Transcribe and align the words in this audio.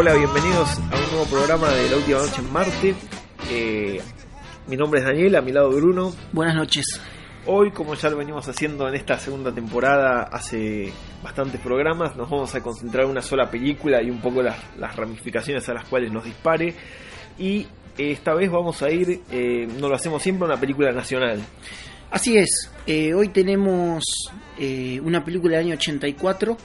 Hola, 0.00 0.14
bienvenidos 0.14 0.78
a 0.78 0.96
un 0.96 1.10
nuevo 1.10 1.26
programa 1.26 1.68
de 1.68 1.90
La 1.90 1.96
Última 1.98 2.20
Noche 2.20 2.40
en 2.40 2.50
Marte. 2.50 2.94
Eh, 3.50 4.00
mi 4.66 4.74
nombre 4.74 5.00
es 5.00 5.04
Daniel, 5.04 5.36
a 5.36 5.42
mi 5.42 5.52
lado 5.52 5.68
Bruno. 5.68 6.14
Buenas 6.32 6.54
noches. 6.54 6.98
Hoy, 7.44 7.70
como 7.70 7.94
ya 7.94 8.08
lo 8.08 8.16
venimos 8.16 8.48
haciendo 8.48 8.88
en 8.88 8.94
esta 8.94 9.18
segunda 9.18 9.52
temporada, 9.52 10.22
hace 10.22 10.90
bastantes 11.22 11.60
programas, 11.60 12.16
nos 12.16 12.30
vamos 12.30 12.54
a 12.54 12.62
concentrar 12.62 13.04
en 13.04 13.10
una 13.10 13.20
sola 13.20 13.50
película 13.50 14.02
y 14.02 14.08
un 14.08 14.22
poco 14.22 14.42
las, 14.42 14.56
las 14.78 14.96
ramificaciones 14.96 15.68
a 15.68 15.74
las 15.74 15.84
cuales 15.84 16.10
nos 16.10 16.24
dispare. 16.24 16.74
Y 17.38 17.66
eh, 17.98 18.12
esta 18.12 18.32
vez 18.32 18.50
vamos 18.50 18.80
a 18.82 18.90
ir, 18.90 19.20
eh, 19.30 19.68
no 19.78 19.90
lo 19.90 19.96
hacemos 19.96 20.22
siempre, 20.22 20.46
a 20.46 20.52
una 20.52 20.58
película 20.58 20.92
nacional. 20.92 21.42
Así 22.10 22.36
es, 22.36 22.68
eh, 22.88 23.14
hoy 23.14 23.28
tenemos 23.28 24.02
eh, 24.58 25.00
una 25.04 25.24
película 25.24 25.58
del 25.58 25.66
año 25.66 25.74
84 25.76 26.56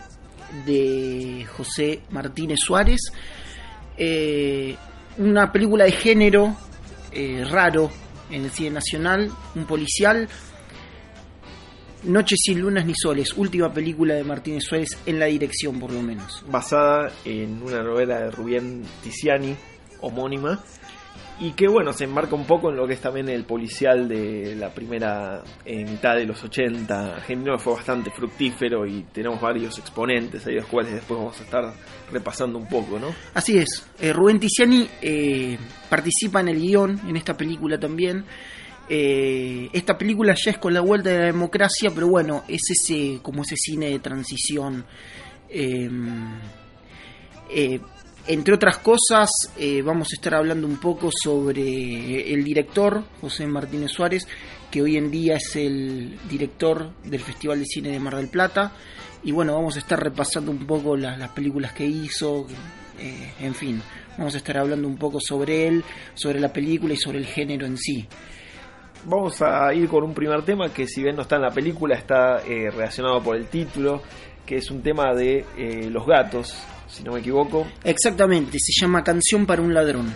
de 0.66 1.46
José 1.56 2.02
Martínez 2.12 2.60
Suárez, 2.60 3.02
eh, 3.98 4.76
una 5.18 5.52
película 5.52 5.86
de 5.86 5.92
género 5.92 6.56
eh, 7.12 7.46
raro 7.50 7.90
en 8.30 8.46
el 8.46 8.52
cine 8.52 8.72
nacional, 8.72 9.32
un 9.56 9.66
policial, 9.66 10.28
Noches 12.06 12.38
sin 12.44 12.62
lunas 12.62 12.86
ni 12.86 12.94
soles, 12.94 13.34
última 13.36 13.74
película 13.74 14.14
de 14.14 14.24
Martínez 14.24 14.64
Suárez 14.64 14.90
en 15.08 15.18
la 15.18 15.26
dirección 15.26 15.80
por 15.80 15.92
lo 15.92 16.04
menos. 16.04 16.44
basada 16.48 17.12
en 17.26 17.60
una 17.64 17.82
novela 17.82 18.20
de 18.20 18.30
Rubén 18.30 18.84
Tiziani, 19.02 19.56
homónima, 20.02 20.64
y 21.40 21.52
que 21.52 21.68
bueno, 21.68 21.92
se 21.92 22.06
enmarca 22.06 22.36
un 22.36 22.46
poco 22.46 22.70
en 22.70 22.78
lo 22.78 22.88
que 22.88 22.94
es 22.94 23.02
también 23.02 23.28
el 23.28 23.44
policial 23.44 24.08
de 24.08 24.56
la 24.56 24.70
primera 24.74 25.44
eh, 25.66 25.84
mitad 25.84 26.16
de 26.16 26.26
los 26.26 26.42
80. 26.42 27.22
Género 27.22 27.60
fue 27.60 27.74
bastante 27.74 28.10
fructífero 28.10 28.86
y 28.86 29.04
tenemos 29.12 29.42
varios 29.42 29.78
exponentes 29.78 30.46
ahí, 30.48 30.56
los 30.56 30.68
cuales 30.68 30.94
después 30.94 31.20
vamos 31.20 31.40
a 31.40 31.44
estar 31.44 31.74
repasando 32.12 32.58
un 32.58 32.68
poco, 32.68 33.00
¿no? 33.00 33.14
Así 33.34 33.58
es, 33.58 33.86
eh, 34.00 34.14
Rubén 34.14 34.40
Tiziani 34.40 34.88
eh, 35.02 35.58
participa 35.90 36.40
en 36.40 36.50
el 36.50 36.60
guion 36.60 37.02
en 37.08 37.18
esta 37.18 37.36
película 37.36 37.78
también. 37.78 38.24
Eh, 38.88 39.70
esta 39.74 39.98
película 39.98 40.36
ya 40.36 40.52
es 40.52 40.58
con 40.58 40.74
la 40.74 40.82
vuelta 40.82 41.10
de 41.10 41.20
la 41.20 41.26
democracia, 41.26 41.92
pero 41.94 42.08
bueno, 42.08 42.44
es 42.48 42.62
ese 42.70 43.20
como 43.22 43.42
ese 43.42 43.56
cine 43.58 43.90
de 43.90 44.00
transición. 44.00 44.86
Entre 48.28 48.54
otras 48.56 48.78
cosas, 48.80 49.30
eh, 49.58 49.82
vamos 49.82 50.10
a 50.12 50.16
estar 50.16 50.34
hablando 50.36 50.66
un 50.68 50.78
poco 50.80 51.10
sobre 51.12 52.34
el 52.34 52.44
director, 52.44 53.04
José 53.22 53.46
Martínez 53.46 53.92
Suárez, 53.92 54.28
que 54.72 54.82
hoy 54.82 54.98
en 54.98 55.12
día 55.12 55.36
es 55.38 55.56
el 55.56 56.18
director 56.30 56.92
del 57.04 57.20
Festival 57.20 57.60
de 57.60 57.66
Cine 57.66 57.90
de 57.90 58.00
Mar 58.00 58.16
del 58.16 58.30
Plata. 58.30 58.72
Y 59.24 59.32
bueno, 59.32 59.54
vamos 59.54 59.76
a 59.76 59.80
estar 59.80 60.00
repasando 60.02 60.52
un 60.52 60.66
poco 60.66 60.96
la- 60.98 61.18
las 61.18 61.30
películas 61.32 61.74
que 61.74 61.86
hizo, 61.86 62.46
eh, 63.00 63.34
en 63.40 63.54
fin, 63.56 63.82
vamos 64.18 64.34
a 64.36 64.38
estar 64.38 64.58
hablando 64.58 64.88
un 64.88 64.98
poco 64.98 65.20
sobre 65.20 65.68
él, 65.68 65.84
sobre 66.14 66.40
la 66.40 66.52
película 66.52 66.94
y 66.94 66.98
sobre 66.98 67.20
el 67.20 67.26
género 67.26 67.66
en 67.66 67.78
sí. 67.78 68.08
Vamos 69.06 69.40
a 69.42 69.72
ir 69.74 69.88
con 69.88 70.04
un 70.04 70.14
primer 70.16 70.42
tema 70.44 70.74
que 70.74 70.88
si 70.88 71.04
bien 71.04 71.16
no 71.16 71.22
está 71.22 71.36
en 71.36 71.44
la 71.44 71.52
película, 71.52 71.96
está 71.96 72.42
eh, 72.48 72.72
relacionado 72.72 73.22
por 73.22 73.36
el 73.36 73.46
título, 73.48 74.02
que 74.46 74.58
es 74.58 74.72
un 74.72 74.82
tema 74.82 75.14
de 75.14 75.46
eh, 75.58 75.90
los 75.92 76.06
gatos, 76.08 76.56
si 76.88 77.04
no 77.04 77.14
me 77.14 77.20
equivoco. 77.20 77.68
Exactamente, 77.84 78.58
se 78.60 78.72
llama 78.80 79.04
Canción 79.04 79.46
para 79.46 79.62
un 79.62 79.74
ladrón. 79.74 80.14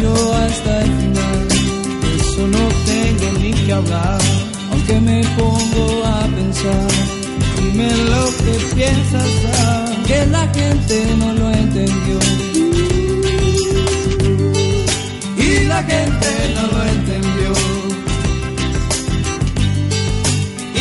Yo 0.00 0.34
hasta 0.34 0.82
el 0.82 0.92
final. 1.00 1.48
Eso 2.20 2.46
no 2.46 2.64
tengo 2.86 3.38
ni 3.40 3.52
que 3.52 3.72
hablar, 3.72 4.20
aunque 4.70 5.00
me 5.00 5.20
pongo 5.36 6.04
a 6.04 6.22
pensar. 6.36 6.88
Dime 7.60 7.90
lo 8.12 8.24
que 8.44 8.74
piensas, 8.74 9.32
ah, 9.54 9.86
que 10.06 10.26
la 10.26 10.46
gente 10.48 11.16
no 11.18 11.32
lo 11.32 11.50
entendió. 11.50 12.18
Y 15.36 15.64
la 15.64 15.82
gente 15.82 16.30
no 16.54 16.62
lo 16.74 16.80
entendió. 16.96 17.50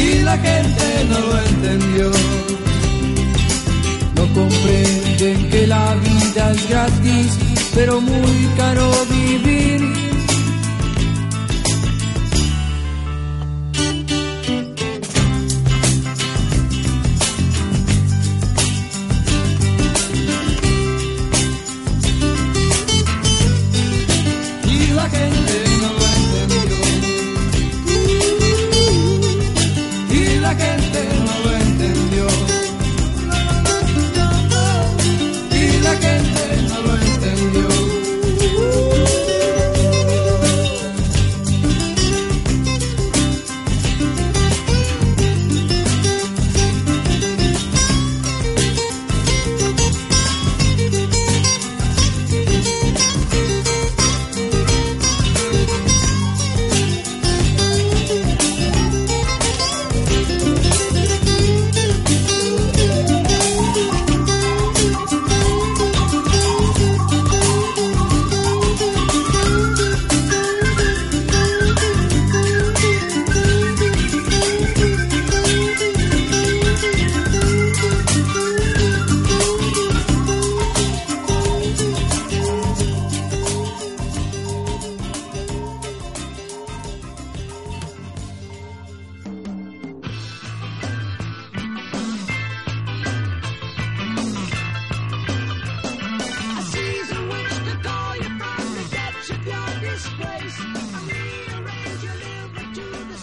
Y 0.03 0.19
la 0.23 0.37
gente 0.37 0.85
no 1.09 1.19
lo 1.19 1.41
entendió. 1.51 2.11
No 4.15 4.33
comprenden 4.33 5.49
que 5.49 5.67
la 5.67 5.95
vida 5.95 6.51
es 6.51 6.69
gratis, 6.69 7.37
pero 7.77 8.01
muy 8.01 8.49
caro 8.57 8.89
vivir. 9.07 10.06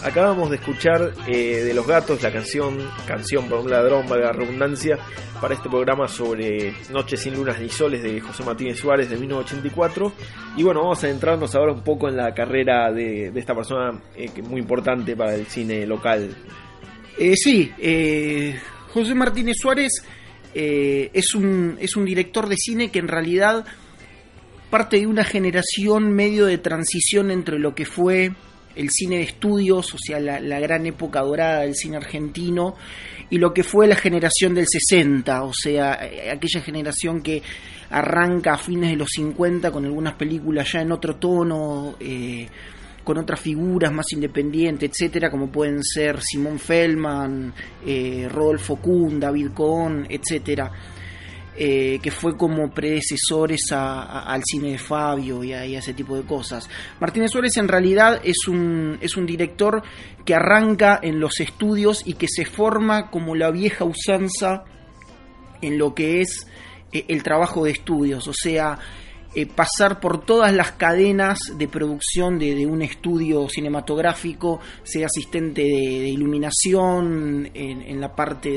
Acabamos 0.05 0.51
de 0.51 0.57
escuchar 0.57 1.13
eh, 1.27 1.63
de 1.63 1.73
Los 1.73 1.87
Gatos 1.87 2.21
la 2.21 2.31
canción, 2.31 2.77
canción 3.07 3.49
por 3.49 3.61
un 3.61 3.71
ladrón, 3.71 4.07
valga 4.07 4.27
la 4.27 4.33
redundancia, 4.33 4.99
para 5.41 5.55
este 5.55 5.67
programa 5.67 6.07
sobre 6.07 6.75
Noches 6.91 7.21
sin 7.21 7.33
lunas 7.33 7.59
ni 7.59 7.69
soles 7.69 8.03
de 8.03 8.21
José 8.21 8.43
Martínez 8.43 8.77
Suárez 8.77 9.09
de 9.09 9.17
1984. 9.17 10.13
Y 10.57 10.63
bueno, 10.63 10.81
vamos 10.81 11.03
a 11.03 11.09
entrarnos 11.09 11.55
ahora 11.55 11.73
un 11.73 11.83
poco 11.83 12.07
en 12.07 12.17
la 12.17 12.35
carrera 12.35 12.91
de, 12.91 13.31
esta 13.35 13.55
persona 13.55 13.99
eh, 14.15 14.29
que 14.29 14.41
es 14.41 14.47
muy 14.47 14.61
importante 14.61 15.15
para 15.15 15.33
el 15.33 15.47
cine 15.47 15.87
local. 15.87 16.29
Eh, 17.17 17.33
sí, 17.35 17.71
eh, 17.79 18.59
José 18.93 19.15
Martínez 19.15 19.55
Suárez 19.59 20.03
es, 20.53 21.33
un, 21.33 21.77
es 21.81 21.95
un 21.95 22.05
director 22.05 22.47
de 22.47 22.57
cine 22.57 22.91
que 22.91 22.99
en 22.99 23.07
realidad 23.07 23.65
parte 24.69 24.99
de 24.99 25.07
una 25.07 25.23
generación 25.23 26.13
medio 26.13 26.45
de 26.45 26.59
transición 26.59 27.31
entre 27.31 27.57
lo 27.57 27.73
que 27.73 27.85
fue 27.85 28.33
el 28.75 28.89
cine 28.89 29.17
de 29.17 29.23
estudios, 29.23 29.93
o 29.93 29.97
sea, 29.97 30.19
la, 30.19 30.59
gran 30.59 30.85
época 30.85 31.21
dorada 31.21 31.61
del 31.61 31.75
cine 31.75 31.97
argentino, 31.97 32.75
y 33.29 33.37
lo 33.37 33.53
que 33.53 33.63
fue 33.63 33.87
la 33.87 33.95
generación 33.95 34.53
del 34.53 34.67
60, 34.67 35.43
o 35.43 35.53
sea, 35.53 35.99
eh, 36.05 36.31
aquella 36.31 36.61
generación 36.61 37.21
que 37.21 37.41
arranca 37.89 38.53
a 38.53 38.57
fines 38.57 38.91
de 38.91 38.97
los 38.97 39.09
50 39.15 39.71
con 39.71 39.85
algunas 39.85 40.15
películas 40.15 40.71
ya 40.71 40.81
en 40.81 40.91
otro 40.91 41.15
tono, 41.15 41.95
eh, 41.99 42.47
con 43.03 43.17
otras 43.19 43.39
figuras 43.39 43.91
más 43.91 44.11
independientes, 44.11 44.89
etcétera, 44.89 45.29
como 45.29 45.51
pueden 45.51 45.83
ser 45.83 46.21
Simón 46.21 46.59
Feldman, 46.59 47.53
eh, 47.85 48.27
Rodolfo 48.29 48.77
Kuhn, 48.77 49.19
David 49.19 49.49
Cohn, 49.53 50.07
etcétera, 50.09 50.71
eh, 51.57 51.99
que 52.03 52.11
fue 52.11 52.35
como 52.37 52.69
predecesores 52.69 53.71
a- 53.71 54.23
al 54.23 54.41
cine 54.45 54.71
de 54.71 54.77
Fabio 54.77 55.43
y 55.43 55.53
a, 55.53 55.65
y 55.65 55.75
a 55.75 55.79
ese 55.79 55.93
tipo 55.93 56.15
de 56.17 56.23
cosas. 56.23 56.69
Martínez 56.99 57.31
Suárez 57.31 57.55
en 57.57 57.67
realidad 57.67 58.19
es 58.23 58.47
un, 58.47 58.97
es 59.01 59.15
un 59.17 59.25
director 59.25 59.81
que 60.25 60.35
arranca 60.35 60.99
en 61.01 61.19
los 61.19 61.39
estudios 61.39 62.01
y 62.05 62.15
que 62.15 62.27
se 62.29 62.45
forma 62.45 63.09
como 63.09 63.35
la 63.35 63.51
vieja 63.51 63.85
usanza 63.85 64.63
en 65.61 65.77
lo 65.77 65.93
que 65.95 66.21
es 66.21 66.45
eh, 66.91 67.05
el 67.07 67.23
trabajo 67.23 67.63
de 67.65 67.71
estudios, 67.71 68.27
o 68.27 68.33
sea, 68.33 68.77
eh, 69.35 69.45
pasar 69.45 69.99
por 69.99 70.25
todas 70.25 70.53
las 70.53 70.71
cadenas 70.71 71.37
de 71.57 71.67
producción 71.67 72.39
de, 72.39 72.65
un 72.65 72.81
estudio 72.81 73.49
cinematográfico, 73.49 74.61
sea 74.83 75.07
asistente 75.07 75.61
de, 75.61 76.07
iluminación, 76.09 77.49
en, 77.53 77.99
la 77.99 78.15
parte 78.15 78.49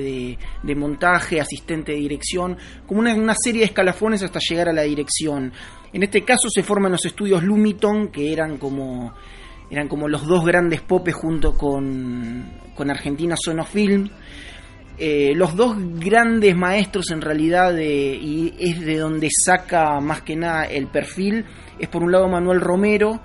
de, 0.62 0.74
montaje, 0.76 1.40
asistente 1.40 1.92
de 1.92 1.98
dirección, 1.98 2.56
como 2.86 3.00
una, 3.00 3.14
una 3.14 3.34
serie 3.34 3.62
de 3.62 3.66
escalafones 3.66 4.22
hasta 4.22 4.38
llegar 4.38 4.68
a 4.68 4.72
la 4.72 4.82
dirección. 4.82 5.52
En 5.92 6.02
este 6.02 6.24
caso 6.24 6.48
se 6.48 6.62
forman 6.62 6.92
los 6.92 7.04
estudios 7.04 7.42
Lumiton, 7.42 8.08
que 8.08 8.32
eran 8.32 8.58
como 8.58 9.14
eran 9.70 9.88
como 9.88 10.08
los 10.08 10.26
dos 10.26 10.44
grandes 10.44 10.80
popes 10.80 11.14
junto 11.14 11.54
con, 11.54 12.50
con 12.74 12.90
Argentina 12.90 13.36
Sonofilm. 13.36 14.08
Eh, 15.00 15.32
los 15.36 15.54
dos 15.54 15.76
grandes 16.00 16.56
maestros 16.56 17.10
en 17.12 17.20
realidad 17.20 17.72
de- 17.72 18.16
y 18.16 18.52
es 18.58 18.80
de 18.80 18.96
donde 18.96 19.28
saca 19.30 20.00
más 20.00 20.22
que 20.22 20.34
nada 20.34 20.64
el 20.64 20.88
perfil 20.88 21.44
es 21.78 21.86
por 21.88 22.02
un 22.02 22.10
lado 22.10 22.26
Manuel 22.26 22.60
Romero 22.60 23.20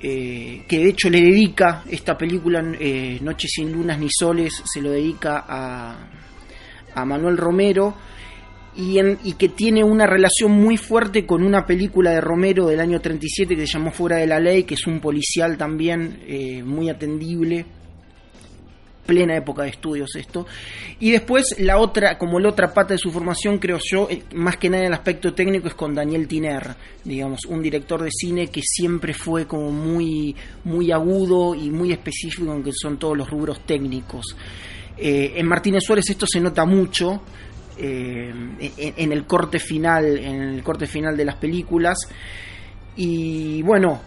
eh, 0.00 0.64
que 0.68 0.78
de 0.78 0.88
hecho 0.90 1.10
le 1.10 1.20
dedica 1.20 1.82
esta 1.90 2.16
película 2.16 2.62
eh, 2.78 3.18
Noches 3.22 3.50
sin 3.56 3.72
lunas 3.72 3.98
ni 3.98 4.06
soles 4.08 4.62
se 4.72 4.80
lo 4.80 4.90
dedica 4.92 5.44
a, 5.48 5.96
a 6.94 7.04
Manuel 7.04 7.38
Romero 7.38 7.96
y 8.76 9.32
que 9.34 9.48
tiene 9.50 9.82
una 9.84 10.06
relación 10.06 10.50
muy 10.52 10.76
fuerte 10.76 11.24
con 11.26 11.42
una 11.44 11.64
película 11.64 12.10
de 12.10 12.20
Romero 12.20 12.66
del 12.66 12.80
año 12.80 13.00
37 13.00 13.54
que 13.54 13.66
se 13.66 13.72
llamó 13.78 13.92
Fuera 13.92 14.16
de 14.16 14.26
la 14.26 14.40
Ley, 14.40 14.64
que 14.64 14.74
es 14.74 14.86
un 14.88 14.98
policial 15.00 15.56
también 15.56 16.18
eh, 16.26 16.60
muy 16.64 16.88
atendible, 16.90 17.66
plena 19.04 19.36
época 19.36 19.62
de 19.62 19.70
estudios 19.70 20.14
esto. 20.16 20.46
Y 21.00 21.10
después 21.10 21.56
la 21.58 21.78
otra, 21.78 22.18
como 22.18 22.40
la 22.40 22.48
otra 22.48 22.72
pata 22.72 22.94
de 22.94 22.98
su 22.98 23.10
formación, 23.10 23.58
creo 23.58 23.78
yo, 23.82 24.08
eh, 24.10 24.22
más 24.34 24.56
que 24.56 24.68
nada 24.68 24.82
en 24.82 24.88
el 24.88 24.94
aspecto 24.94 25.34
técnico, 25.34 25.68
es 25.68 25.74
con 25.74 25.94
Daniel 25.94 26.26
Tiner, 26.26 26.74
digamos, 27.04 27.44
un 27.46 27.62
director 27.62 28.02
de 28.02 28.10
cine 28.10 28.48
que 28.48 28.62
siempre 28.62 29.14
fue 29.14 29.46
como 29.46 29.70
muy, 29.70 30.34
muy 30.64 30.90
agudo 30.90 31.54
y 31.54 31.70
muy 31.70 31.92
específico 31.92 32.52
en 32.54 32.62
que 32.62 32.72
son 32.72 32.98
todos 32.98 33.16
los 33.16 33.28
rubros 33.28 33.60
técnicos. 33.66 34.36
Eh, 34.96 35.32
en 35.36 35.46
Martínez 35.46 35.84
Suárez 35.84 36.08
esto 36.10 36.26
se 36.26 36.40
nota 36.40 36.64
mucho. 36.64 37.20
eh, 37.76 38.32
en, 38.60 38.94
en 38.96 39.12
el 39.12 39.26
corte 39.26 39.58
final 39.58 40.16
en 40.16 40.42
el 40.54 40.62
corte 40.62 40.86
final 40.86 41.16
de 41.16 41.24
las 41.24 41.34
películas 41.34 41.98
y 42.94 43.62
bueno 43.62 44.00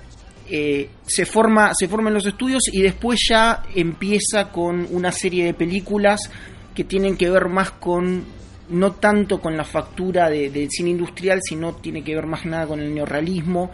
eh, 0.49 0.89
se 1.05 1.25
forma 1.25 1.71
se 1.77 1.87
forman 1.87 2.13
los 2.13 2.25
estudios 2.25 2.63
y 2.71 2.81
después 2.81 3.19
ya 3.29 3.63
empieza 3.75 4.49
con 4.51 4.87
una 4.91 5.11
serie 5.11 5.45
de 5.45 5.53
películas 5.53 6.29
que 6.75 6.83
tienen 6.83 7.17
que 7.17 7.29
ver 7.29 7.47
más 7.47 7.71
con 7.71 8.23
no 8.69 8.91
tanto 8.93 9.39
con 9.39 9.55
la 9.57 9.63
factura 9.63 10.29
de- 10.29 10.49
del 10.49 10.69
cine 10.69 10.89
industrial 10.91 11.39
sino 11.41 11.75
tiene 11.75 12.03
que 12.03 12.15
ver 12.15 12.25
más 12.25 12.45
nada 12.45 12.67
con 12.67 12.79
el 12.79 12.93
neorrealismo. 12.93 13.71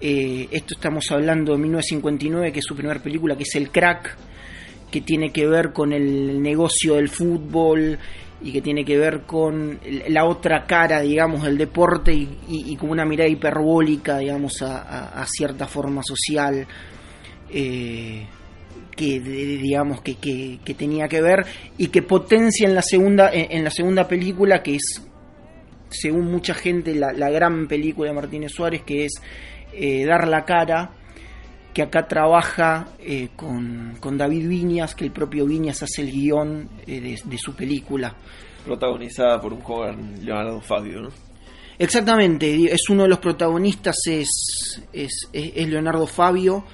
Eh, 0.00 0.48
esto 0.50 0.74
estamos 0.74 1.10
hablando 1.10 1.52
de 1.52 1.58
1959 1.58 2.52
que 2.52 2.58
es 2.58 2.64
su 2.66 2.74
primera 2.76 3.00
película 3.00 3.36
que 3.36 3.44
es 3.44 3.54
El 3.54 3.70
Crack 3.70 4.16
que 4.90 5.00
tiene 5.00 5.32
que 5.32 5.46
ver 5.46 5.72
con 5.72 5.92
el 5.92 6.40
negocio 6.42 6.94
del 6.96 7.08
fútbol 7.08 7.98
y 8.42 8.52
que 8.52 8.60
tiene 8.60 8.84
que 8.84 8.98
ver 8.98 9.22
con 9.22 9.78
la 10.08 10.24
otra 10.26 10.66
cara, 10.66 11.00
digamos, 11.00 11.42
del 11.44 11.56
deporte 11.56 12.12
y, 12.12 12.28
y- 12.48 12.76
con 12.76 12.90
una 12.90 13.04
mirada 13.06 13.28
hiperbólica, 13.30 14.18
digamos, 14.18 14.60
a, 14.62 15.20
a- 15.22 15.26
cierta 15.26 15.66
forma 15.66 16.02
social 16.02 16.66
eh, 17.50 18.26
que, 18.94 19.20
de- 19.20 19.56
digamos, 19.58 20.00
que, 20.02 20.16
que- 20.16 20.58
tenía 20.74 21.08
que 21.08 21.22
ver 21.22 21.46
y 21.78 21.88
que 21.88 22.02
potencia 22.02 22.66
en 22.68 22.74
la 22.74 22.82
segunda, 22.82 23.30
en, 23.32 23.46
en 23.50 23.64
la 23.64 23.70
segunda 23.70 24.06
película, 24.06 24.62
que 24.62 24.76
es, 24.76 25.02
según 25.88 26.26
mucha 26.30 26.54
gente, 26.54 26.94
la, 26.94 27.12
la 27.12 27.30
gran 27.30 27.66
película 27.68 28.10
de 28.10 28.16
Martínez 28.16 28.52
Suárez, 28.52 28.82
que 28.82 29.06
es 29.06 29.12
eh, 29.72 30.04
Dar 30.06 30.28
la 30.28 30.44
cara 30.44 30.90
que 31.76 31.82
acá 31.82 32.08
trabaja 32.08 32.88
eh, 32.98 33.28
con, 33.36 33.98
con 34.00 34.16
David 34.16 34.48
Viñas, 34.48 34.94
que 34.94 35.04
el 35.04 35.10
propio 35.10 35.44
Viñas 35.44 35.82
hace 35.82 36.00
el 36.00 36.10
guion 36.10 36.70
eh, 36.86 37.02
de, 37.02 37.20
de 37.22 37.36
su 37.36 37.54
película. 37.54 38.16
Protagonizada 38.64 39.38
por 39.42 39.52
un 39.52 39.60
joven 39.60 40.24
Leonardo 40.24 40.58
Fabio, 40.62 41.02
¿no? 41.02 41.08
Exactamente, 41.78 42.72
es 42.72 42.88
uno 42.88 43.02
de 43.02 43.10
los 43.10 43.18
protagonistas, 43.18 43.94
es, 44.06 44.80
es, 44.90 45.28
es- 45.34 45.68
Leonardo 45.68 46.06
Fabio, 46.06 46.64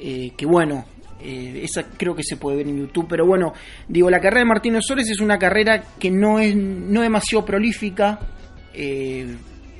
eh, 0.00 0.32
que 0.36 0.46
bueno, 0.46 0.84
esa 1.22 1.84
creo 1.96 2.16
que 2.16 2.24
se 2.24 2.36
puede 2.36 2.56
ver 2.56 2.66
en 2.66 2.78
YouTube, 2.80 3.06
pero 3.08 3.24
bueno, 3.24 3.52
digo, 3.86 4.10
la 4.10 4.18
carrera 4.18 4.40
de 4.40 4.46
Martínez 4.46 4.82
Sores 4.84 5.08
es 5.08 5.20
una 5.20 5.38
carrera 5.38 5.80
que 6.00 6.10
no 6.10 6.40
es 6.40 6.56
no 6.56 7.02
demasiado 7.02 7.44
prolífica, 7.46 8.18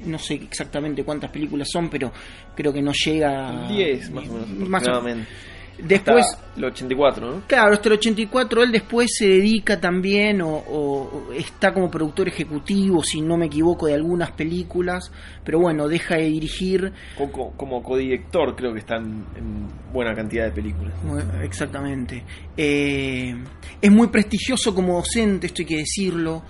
no 0.07 0.19
sé 0.19 0.35
exactamente 0.35 1.05
cuántas 1.05 1.31
películas 1.31 1.69
son, 1.71 1.89
pero 1.89 2.13
creo 2.55 2.73
que 2.73 2.83
no 2.83 2.93
llega... 2.93 3.67
10 3.69 4.11
más 4.11 4.29
o 4.29 4.33
menos 4.33 4.49
Más 4.49 4.83
o- 4.87 4.91
aproximadamente. 4.91 5.29
Después... 5.77 6.25
Hasta 6.25 6.57
el 6.57 6.65
84, 6.67 7.27
¿no? 7.35 7.43
Claro, 7.49 7.73
hasta 7.75 7.89
el 7.89 7.95
84 7.95 8.63
él 8.63 8.71
después 8.71 9.09
se 9.13 9.27
dedica 9.27 9.81
también 9.81 10.41
o, 10.41 10.49
o- 10.55 11.33
está 11.33 11.75
como 11.75 11.91
productor 11.91 12.29
ejecutivo, 12.29 13.03
si 13.03 13.21
no 13.21 13.37
me 13.37 13.47
equivoco, 13.47 13.87
de 13.89 13.95
algunas 13.95 14.31
películas, 14.31 15.11
pero 15.45 15.59
bueno, 15.59 15.89
deja 15.89 16.15
de 16.15 16.27
dirigir. 16.27 16.93
Como, 17.19 17.51
como 17.57 17.83
codirector 17.83 18.55
creo 18.55 18.73
que 18.73 18.79
está 18.79 18.99
en, 18.99 19.25
en 19.37 19.69
buena 19.93 20.15
cantidad 20.15 20.45
de 20.45 20.53
películas. 20.53 20.95
Exactamente. 21.43 22.23
Eh, 22.57 23.35
es 23.81 23.91
muy 23.91 24.07
prestigioso 24.07 24.73
como 24.77 24.95
docente, 24.95 25.49
esto 25.49 25.63
hay 25.63 25.67
que 25.67 25.77
decirlo. 25.79 26.43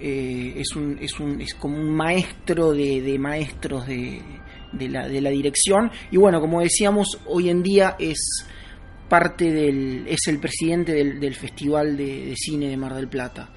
Eh, 0.00 0.54
es, 0.56 0.76
un, 0.76 0.96
es, 1.00 1.18
un, 1.18 1.40
es 1.40 1.54
como 1.54 1.76
un 1.76 1.90
maestro 1.94 2.72
de, 2.72 3.00
de 3.02 3.18
maestros 3.18 3.86
de, 3.86 4.20
de 4.72 4.88
la, 4.88 5.08
de 5.08 5.20
la 5.20 5.30
dirección. 5.30 5.90
Y 6.10 6.16
bueno, 6.16 6.40
como 6.40 6.60
decíamos, 6.60 7.18
hoy 7.26 7.50
en 7.50 7.62
día 7.62 7.96
es 7.98 8.18
parte 9.08 9.50
del. 9.50 10.06
es 10.06 10.20
el 10.28 10.38
presidente 10.38 10.92
del, 10.92 11.18
del 11.18 11.34
Festival 11.34 11.96
de, 11.96 12.34
Cine 12.36 12.68
de 12.68 12.76
Mar 12.76 12.94
del 12.94 13.08
Plata. 13.08 13.50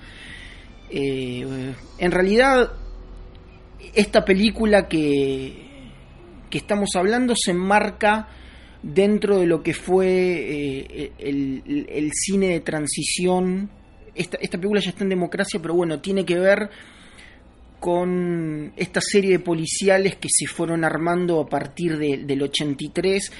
Eh, 0.90 1.74
en 2.00 2.12
realidad, 2.12 2.72
esta 3.94 4.26
película 4.26 4.88
que, 4.88 5.90
que 6.50 6.58
estamos 6.58 6.90
hablando 6.96 7.34
se 7.36 7.52
enmarca 7.52 8.28
dentro 8.82 9.38
de 9.40 9.46
lo 9.46 9.62
que 9.62 9.74
fue 9.74 10.08
eh, 10.08 11.12
el- 11.20 11.86
el 11.88 12.12
cine 12.14 12.48
de 12.48 12.60
transición. 12.62 13.70
Esta, 14.16 14.38
esta 14.42 14.58
película 14.58 14.82
ya 14.82 14.90
está 14.90 15.04
en 15.04 15.10
democracia, 15.10 15.60
pero 15.62 15.74
bueno, 15.74 16.00
tiene 16.00 16.26
que 16.26 16.38
ver 16.38 16.70
con 17.80 18.74
esta 18.76 19.02
serie 19.02 19.32
de 19.32 19.40
policiales 19.40 20.16
que 20.18 20.28
se 20.30 20.46
fueron 20.46 20.84
armando 20.84 21.40
a 21.40 21.48
partir 21.50 21.98
de- 21.98 22.18
del 22.26 22.44
83, 22.44 23.32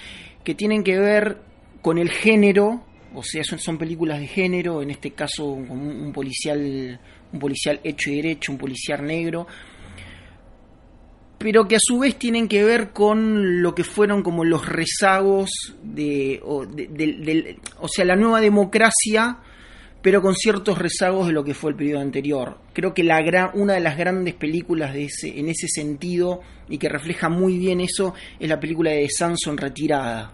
que 0.44 0.56
tienen 0.56 0.84
que 0.84 0.98
ver 0.98 1.38
con 1.82 1.98
el 2.00 2.10
género, 2.10 2.84
o 3.14 3.22
sea, 3.24 3.44
son, 3.44 3.60
son 3.60 3.78
películas 3.78 4.20
de 4.20 4.28
género, 4.28 4.82
en 4.82 4.90
este 4.92 5.12
caso 5.12 5.46
un, 5.46 5.70
un 5.70 6.12
policial, 6.14 7.00
un 7.34 7.40
policial 7.40 7.80
hecho 7.84 8.10
y 8.10 8.16
derecho, 8.16 8.52
un 8.52 8.58
policial 8.58 9.06
negro, 9.06 9.46
pero 11.38 11.68
que 11.68 11.76
a 11.76 11.80
su 11.82 12.00
vez 12.00 12.16
tienen 12.18 12.48
que 12.48 12.64
ver 12.64 12.92
con 12.92 13.62
lo 13.62 13.74
que 13.76 13.84
fueron 13.84 14.22
como 14.24 14.44
los 14.46 14.68
rezagos 14.68 15.50
de, 15.84 16.40
o, 16.44 16.66
de- 16.66 16.88
del- 16.88 17.58
o 17.80 17.88
sea, 17.88 18.06
la 18.06 18.16
nueva 18.16 18.42
democracia, 18.42 19.38
pero 20.02 20.22
con 20.22 20.36
ciertos 20.36 20.78
rezagos 20.78 21.28
de 21.28 21.34
lo 21.34 21.44
que 21.44 21.54
fue 21.54 21.72
el 21.72 21.78
periodo 21.78 22.02
anterior. 22.02 22.58
Creo 22.74 22.94
que 22.94 23.04
la 23.04 23.22
gran, 23.22 23.52
una 23.54 23.74
de 23.74 23.82
las 23.82 23.98
grandes 23.98 24.34
películas 24.34 24.94
de 24.94 25.06
ese, 25.06 25.40
en 25.40 25.50
ese 25.50 25.68
sentido 25.68 26.42
y 26.70 26.78
que 26.78 26.90
refleja 26.90 27.30
muy 27.30 27.58
bien 27.58 27.82
eso 27.82 28.14
es 28.40 28.50
la 28.50 28.60
película 28.60 28.92
de 28.92 29.08
Sanson 29.10 29.58
Retirada. 29.58 30.32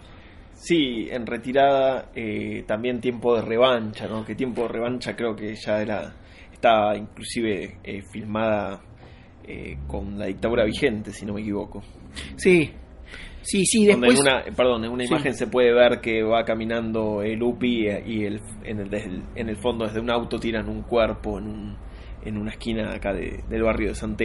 Sí, 0.54 1.08
en 1.10 1.24
retirada 1.24 2.10
eh, 2.16 2.64
también 2.66 3.00
tiempo 3.00 3.36
de 3.36 3.42
revancha, 3.42 4.08
¿no? 4.08 4.24
Que 4.24 4.34
tiempo 4.34 4.62
de 4.62 4.68
revancha 4.68 5.14
creo 5.14 5.36
que 5.36 5.54
ya 5.54 5.80
era 5.80 6.12
estaba 6.52 6.96
inclusive 6.96 7.78
eh, 7.84 8.02
filmada 8.10 8.82
eh, 9.46 9.78
con 9.86 10.18
la 10.18 10.26
dictadura 10.26 10.64
vigente, 10.64 11.12
si 11.12 11.24
no 11.24 11.34
me 11.34 11.40
equivoco. 11.40 11.82
Sí, 12.36 12.72
sí, 13.42 13.64
sí, 13.64 13.86
después... 13.86 14.14
en 14.14 14.20
una, 14.20 14.42
perdón, 14.56 14.84
en 14.84 14.90
una 14.90 15.04
Sí. 15.04 15.10
imagen 15.12 15.34
se 15.34 15.46
puede 15.46 15.72
ver 15.72 16.00
que 16.00 16.22
va 16.22 16.44
caminando 16.44 17.22
el 17.22 17.42
UPI 17.42 17.88
y 18.06 18.24
el, 18.24 18.40
en, 18.64 18.80
el, 18.80 19.22
en 19.34 19.56
fondo 19.56 19.86
desde 19.86 20.00
un 20.00 20.10
auto 20.10 20.38
tiran 20.38 20.68
un 20.68 20.82
cuerpo 20.82 21.38
en, 21.38 21.46
un, 21.48 21.76
en 22.24 22.36
una 22.36 22.50
esquina 22.50 22.92
acá 22.94 23.12
de- 23.12 23.42
del 23.48 23.62
barrio 23.62 23.88
de 23.88 23.94
San. 23.94 24.16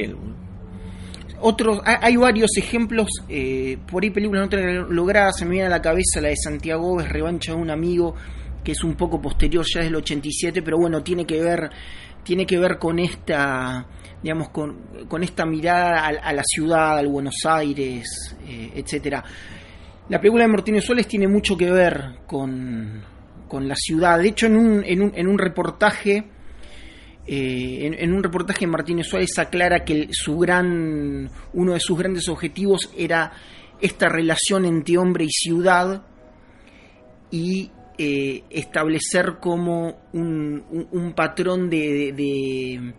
Otros, 1.41 1.81
hay, 1.85 1.95
hay 2.01 2.15
varios 2.15 2.51
ejemplos, 2.57 3.07
eh, 3.27 3.77
por 3.91 4.03
ahí 4.03 4.11
películas 4.11 4.43
no 4.43 4.49
tan 4.49 4.95
logradas, 4.95 5.37
se 5.37 5.45
me 5.45 5.51
viene 5.51 5.67
a 5.67 5.69
la 5.69 5.81
cabeza 5.81 6.21
la 6.21 6.29
de 6.29 6.37
Santiago 6.37 7.01
es 7.01 7.09
Revancha 7.09 7.53
de 7.53 7.57
un 7.59 7.69
amigo, 7.69 8.15
que 8.63 8.71
es 8.71 8.83
un 8.83 8.95
poco 8.95 9.21
posterior, 9.21 9.65
ya 9.73 9.81
es 9.81 9.87
del 9.87 9.95
87, 9.97 10.61
pero 10.61 10.77
bueno, 10.77 11.03
tiene 11.03 11.25
que 11.25 11.41
ver, 11.41 11.69
tiene 12.23 12.45
que 12.45 12.57
ver 12.57 12.77
con 12.77 12.99
esta, 12.99 13.85
digamos, 14.21 14.49
con, 14.49 15.23
esta 15.23 15.45
mirada 15.45 16.07
a, 16.07 16.33
la 16.33 16.43
ciudad, 16.43 16.97
al 16.97 17.07
Buenos 17.07 17.45
Aires, 17.45 18.35
eh, 18.47 18.71
etcétera. 18.75 19.23
La 20.09 20.19
película 20.19 20.43
de 20.43 20.51
Martínez 20.51 20.83
Suárez 20.83 21.07
tiene 21.07 21.27
mucho 21.27 21.57
que 21.57 21.71
ver 21.71 22.19
con, 22.25 23.03
con 23.47 23.67
la 23.67 23.75
ciudad. 23.75 24.19
De 24.19 24.29
hecho, 24.29 24.47
en 24.47 24.57
un, 24.57 24.83
en 24.85 25.01
un, 25.01 25.11
en 25.15 25.27
un 25.27 25.37
reportaje 25.37 26.25
eh, 27.25 27.97
en, 27.99 28.13
un 28.13 28.21
reportaje 28.21 28.67
Martínez 28.67 29.07
Suárez 29.07 29.37
aclara 29.37 29.85
que 29.85 30.09
su 30.11 30.37
gran, 30.37 31.29
uno 31.53 31.73
de 31.73 31.79
sus 31.79 31.97
grandes 31.97 32.27
objetivos 32.27 32.91
era 32.97 33.31
esta 33.79 34.09
relación 34.09 34.65
entre 34.65 34.97
hombre 34.97 35.25
y 35.25 35.29
ciudad 35.29 36.03
y 37.31 37.71
eh, 37.97 38.43
establecer 38.49 39.37
como 39.39 39.95
un, 40.13 41.13
patrón 41.15 41.69
de, 41.69 41.77
de- 41.77 42.11
de- 42.13 42.93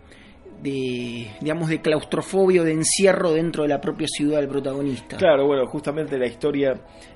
de, 0.61 1.27
digamos 1.41 1.69
de 1.69 1.81
claustrofobia 1.81 2.61
o 2.61 2.63
de 2.63 2.71
encierro 2.71 3.33
dentro 3.33 3.63
de 3.63 3.69
la 3.69 3.81
propia 3.81 4.07
ciudad 4.07 4.39
del 4.39 4.47
protagonista. 4.49 5.17
Claro, 5.17 5.45
bueno, 5.45 5.67
justamente 5.67 6.17
la 6.17 6.27
historia 6.27 6.73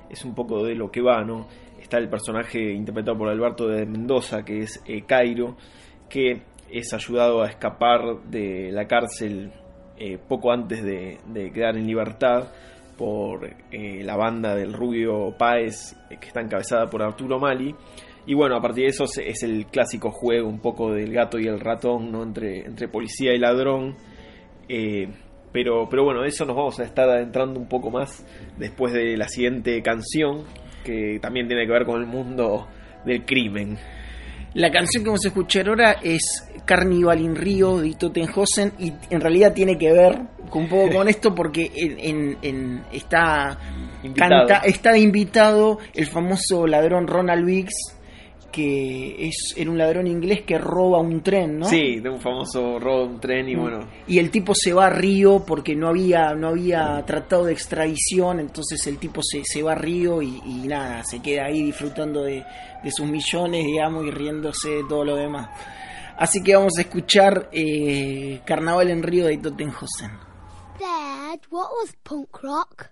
es 0.08 0.24
un 0.24 0.34
poco 0.34 0.62
de 0.64 0.74
lo 0.74 0.90
que 0.90 1.00
va, 1.00 1.24
¿no? 1.24 1.48
Está 1.80 1.98
el 1.98 2.08
personaje 2.08 2.60
interpretado 2.72 3.16
por 3.18 3.28
Alberto 3.28 3.66
de 3.66 3.86
Mendoza, 3.86 4.44
que 4.44 4.60
es 4.60 4.80
eh, 4.86 5.02
Cairo, 5.06 5.56
que 6.08 6.42
es 6.70 6.92
ayudado 6.92 7.42
a 7.42 7.48
escapar 7.48 8.22
de 8.30 8.70
la 8.70 8.86
cárcel 8.86 9.50
eh, 9.98 10.18
poco 10.28 10.52
antes 10.52 10.84
de 10.84 11.18
quedar 11.52 11.76
en 11.76 11.86
libertad 11.86 12.52
por 13.00 13.48
eh, 13.72 14.02
la 14.04 14.14
banda 14.14 14.54
del 14.54 14.74
Rubio 14.74 15.34
Páez, 15.38 15.96
eh, 16.10 16.18
que 16.20 16.26
está 16.26 16.42
encabezada 16.42 16.90
por 16.90 17.02
Arturo 17.02 17.38
Mali. 17.38 17.74
Y 18.26 18.34
bueno, 18.34 18.56
a 18.56 18.60
partir 18.60 18.84
de 18.84 18.90
eso 18.90 19.04
es 19.04 19.42
el 19.42 19.64
clásico 19.68 20.10
juego 20.10 20.46
un 20.46 20.60
poco 20.60 20.92
del 20.92 21.10
gato 21.10 21.38
y 21.38 21.46
el 21.46 21.60
ratón, 21.60 22.12
¿no? 22.12 22.22
Entre, 22.22 22.66
entre 22.66 22.88
policía 22.88 23.32
y 23.32 23.38
ladrón. 23.38 23.96
Eh, 24.68 25.08
pero, 25.50 25.88
pero 25.88 26.04
bueno, 26.04 26.26
eso 26.26 26.44
nos 26.44 26.54
vamos 26.54 26.78
a 26.78 26.84
estar 26.84 27.08
adentrando 27.08 27.58
un 27.58 27.68
poco 27.68 27.90
más 27.90 28.22
después 28.58 28.92
de 28.92 29.16
la 29.16 29.28
siguiente 29.28 29.80
canción, 29.80 30.44
que 30.84 31.18
también 31.22 31.48
tiene 31.48 31.64
que 31.64 31.72
ver 31.72 31.86
con 31.86 32.02
el 32.02 32.06
mundo 32.06 32.68
del 33.06 33.24
crimen. 33.24 33.78
La 34.52 34.70
canción 34.70 35.02
que 35.02 35.08
vamos 35.08 35.24
a 35.24 35.28
escuchar 35.28 35.68
ahora 35.68 35.96
es 36.02 36.46
Carnival 36.66 37.18
in 37.18 37.34
Rio 37.34 37.78
de 37.78 37.94
Tottenhausen 37.94 38.72
y 38.78 38.92
en 39.08 39.20
realidad 39.22 39.54
tiene 39.54 39.78
que 39.78 39.90
ver 39.90 40.20
un 40.58 40.68
poco 40.68 40.90
con 40.92 41.08
esto 41.08 41.34
porque 41.34 41.70
en, 41.74 41.98
en- 41.98 42.38
en- 42.42 42.84
está, 42.92 43.58
Invitado. 44.02 44.46
canta- 44.46 44.66
está 44.66 44.98
invitado 44.98 45.78
el 45.94 46.06
famoso 46.06 46.66
ladrón 46.66 47.06
Ronald 47.06 47.44
Biggs 47.46 47.96
que 48.52 49.28
es 49.28 49.54
era 49.56 49.70
un 49.70 49.78
ladrón 49.78 50.08
inglés 50.08 50.42
que 50.42 50.58
roba 50.58 50.98
un 50.98 51.22
tren, 51.22 51.60
¿no? 51.60 51.66
Sí, 51.66 52.00
de 52.00 52.10
un 52.10 52.20
famoso 52.20 52.80
robo 52.80 53.04
un 53.04 53.20
tren 53.20 53.48
y 53.48 53.54
bueno, 53.54 53.86
Y 54.08 54.18
el 54.18 54.30
tipo 54.32 54.54
se 54.56 54.72
va 54.72 54.86
a 54.86 54.90
Río 54.90 55.44
porque 55.46 55.76
no 55.76 55.86
había, 55.86 56.34
no 56.34 56.48
había 56.48 57.00
tratado 57.06 57.44
de 57.44 57.52
extradición, 57.52 58.40
entonces 58.40 58.84
el 58.88 58.98
tipo 58.98 59.20
se, 59.22 59.42
se 59.44 59.62
va 59.62 59.72
a 59.72 59.74
Río 59.76 60.20
y, 60.20 60.42
y 60.44 60.66
nada, 60.66 61.04
se 61.04 61.22
queda 61.22 61.44
ahí 61.44 61.62
disfrutando 61.62 62.24
de, 62.24 62.42
de 62.82 62.90
sus 62.90 63.06
millones, 63.06 63.64
digamos, 63.64 64.04
y 64.04 64.10
riéndose 64.10 64.68
de 64.70 64.82
todo 64.88 65.04
lo 65.04 65.14
demás. 65.14 65.48
Así 66.16 66.42
que 66.42 66.56
vamos 66.56 66.72
a 66.76 66.80
escuchar 66.80 67.48
eh, 67.52 68.40
Carnaval 68.44 68.90
en 68.90 69.04
Río 69.04 69.26
de 69.26 69.38
Tottenhausen. 69.38 70.10
said, 71.30 71.40
what 71.50 71.70
was 71.70 71.94
punk 72.02 72.42
rock? 72.42 72.90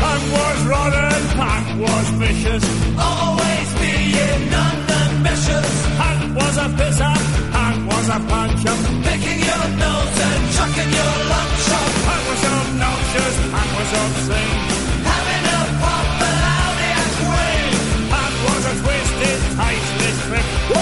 Punk 0.00 0.22
was 0.32 0.60
rotten, 0.72 1.22
punk 1.38 1.66
was 1.82 2.08
vicious. 2.20 2.64
Always 2.98 3.68
being 3.82 4.54
unambitious. 4.64 5.70
Punk 5.98 6.36
was 6.36 6.56
a 6.56 6.68
pisser, 6.78 7.16
punk 7.52 7.78
was 7.90 8.08
a 8.08 8.18
puncher. 8.30 8.76
Picking 9.06 9.40
your 9.48 9.64
nose 9.82 10.18
and 10.28 10.44
chucking 10.56 10.92
your 10.98 11.14
lunch 11.32 11.68
up. 11.78 11.90
Punk 12.06 12.22
was 12.30 12.44
obnoxious, 12.56 13.34
punk 13.52 13.70
was 13.78 13.92
obscene. 14.02 14.73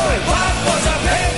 What 0.02 0.54
was 0.66 0.86
I 0.86 0.98
paying? 1.06 1.31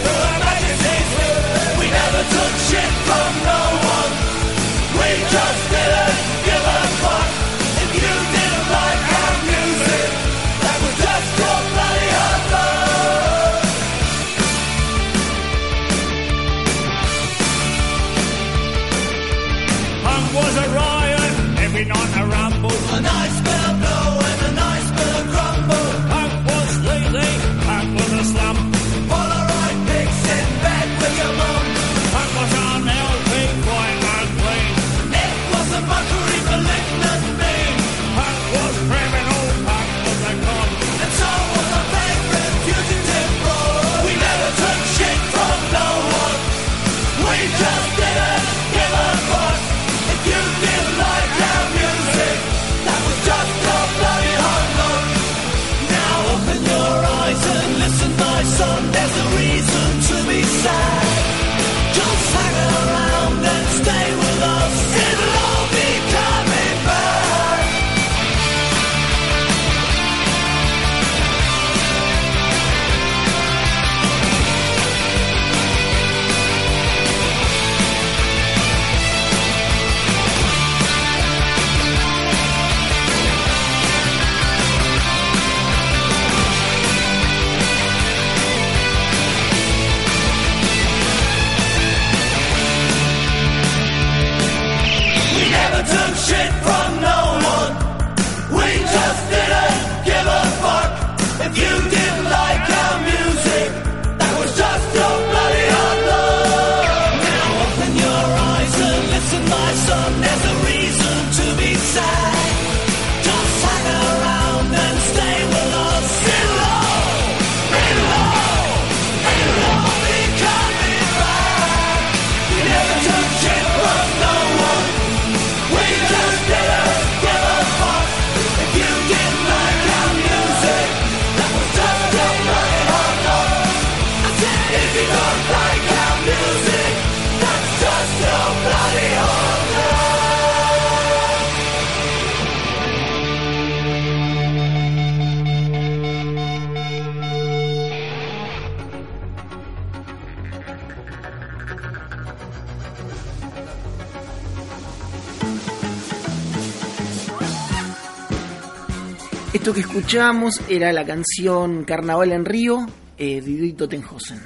Esto 159.54 159.72
que 159.72 159.80
escuchamos 159.80 160.68
era 160.68 160.92
la 160.92 161.04
canción 161.04 161.84
Carnaval 161.84 162.32
en 162.32 162.44
Río 162.44 162.86
eh, 163.16 163.40
de 163.40 163.40
Didito 163.40 163.88
Tenjosen. 163.88 164.40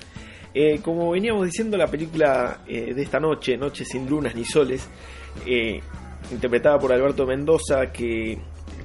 Eh, 0.52 0.80
como 0.82 1.12
veníamos 1.12 1.46
diciendo, 1.46 1.78
la 1.78 1.86
película 1.86 2.60
eh, 2.68 2.92
de 2.92 3.02
esta 3.02 3.18
noche, 3.18 3.56
Noche 3.56 3.86
sin 3.86 4.06
lunas 4.06 4.34
ni 4.34 4.44
soles, 4.44 4.86
eh, 5.46 5.80
interpretada 6.30 6.78
por 6.78 6.92
Alberto 6.92 7.24
Mendoza, 7.24 7.90
que 7.90 8.38